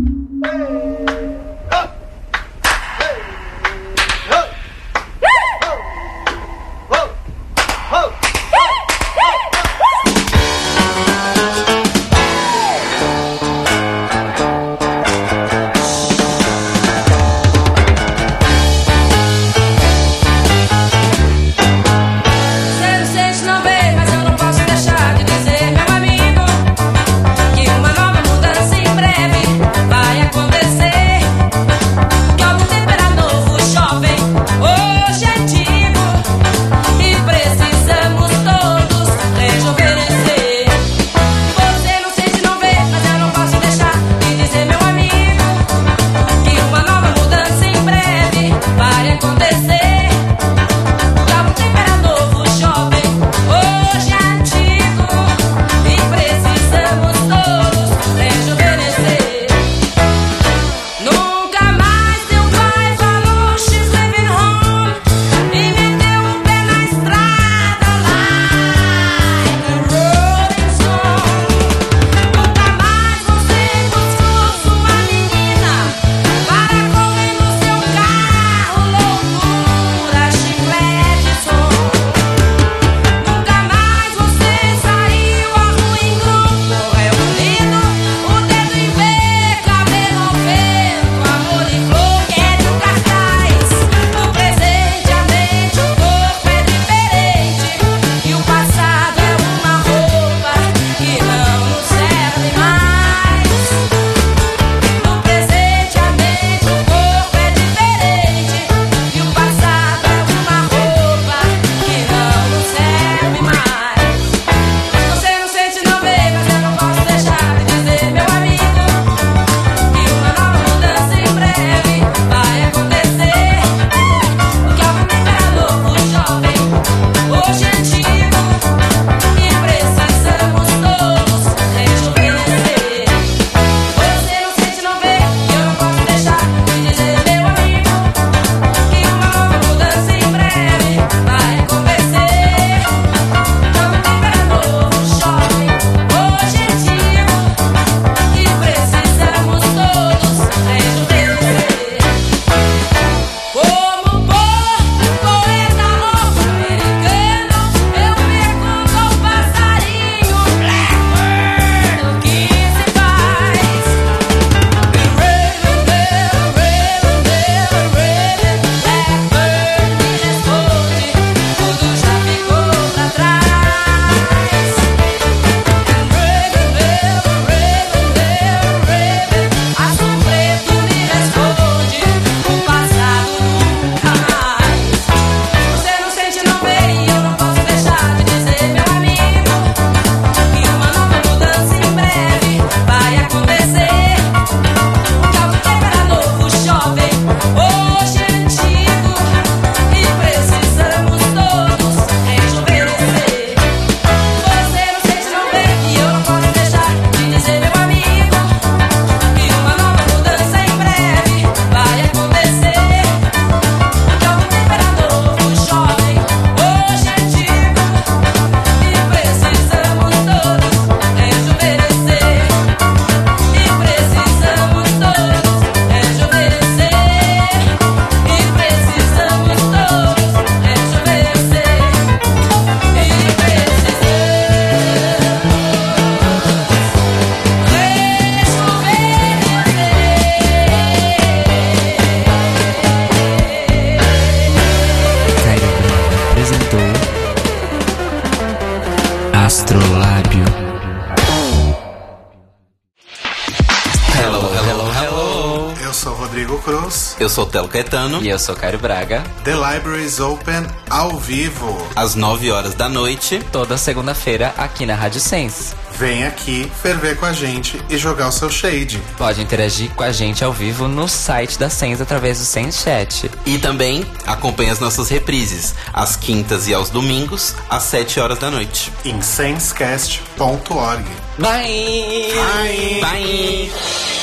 Caetano. 257.74 258.22
E 258.22 258.28
eu 258.28 258.38
sou 258.38 258.54
Caio 258.54 258.78
Braga. 258.78 259.24
The 259.42 259.54
Library 259.54 260.04
is 260.04 260.20
Open 260.20 260.64
ao 260.88 261.18
vivo. 261.18 261.76
Às 261.96 262.14
9 262.14 262.52
horas 262.52 262.72
da 262.74 262.88
noite. 262.88 263.40
Toda 263.50 263.76
segunda-feira 263.76 264.54
aqui 264.56 264.86
na 264.86 264.94
Rádio 264.94 265.20
Sense. 265.20 265.74
Vem 265.98 266.24
aqui 266.24 266.70
ferver 266.82 267.16
com 267.16 267.26
a 267.26 267.32
gente 267.32 267.80
e 267.90 267.98
jogar 267.98 268.28
o 268.28 268.32
seu 268.32 268.48
shade. 268.48 269.02
Pode 269.18 269.40
interagir 269.40 269.90
com 269.90 270.04
a 270.04 270.12
gente 270.12 270.44
ao 270.44 270.52
vivo 270.52 270.86
no 270.86 271.08
site 271.08 271.58
da 271.58 271.68
Sense 271.68 272.00
através 272.00 272.38
do 272.38 272.44
Sense 272.44 272.82
Chat. 272.82 273.28
E 273.44 273.58
também 273.58 274.06
acompanhe 274.24 274.70
as 274.70 274.78
nossas 274.78 275.08
reprises, 275.08 275.74
às 275.92 276.14
quintas 276.14 276.68
e 276.68 276.74
aos 276.74 276.90
domingos, 276.90 277.56
às 277.68 277.82
7 277.84 278.20
horas 278.20 278.38
da 278.38 278.50
noite. 278.50 278.92
Em 279.04 279.20
sensecast.org. 279.20 281.04
Bye! 281.38 282.32
Bye! 282.34 283.00
Bye! 283.00 284.13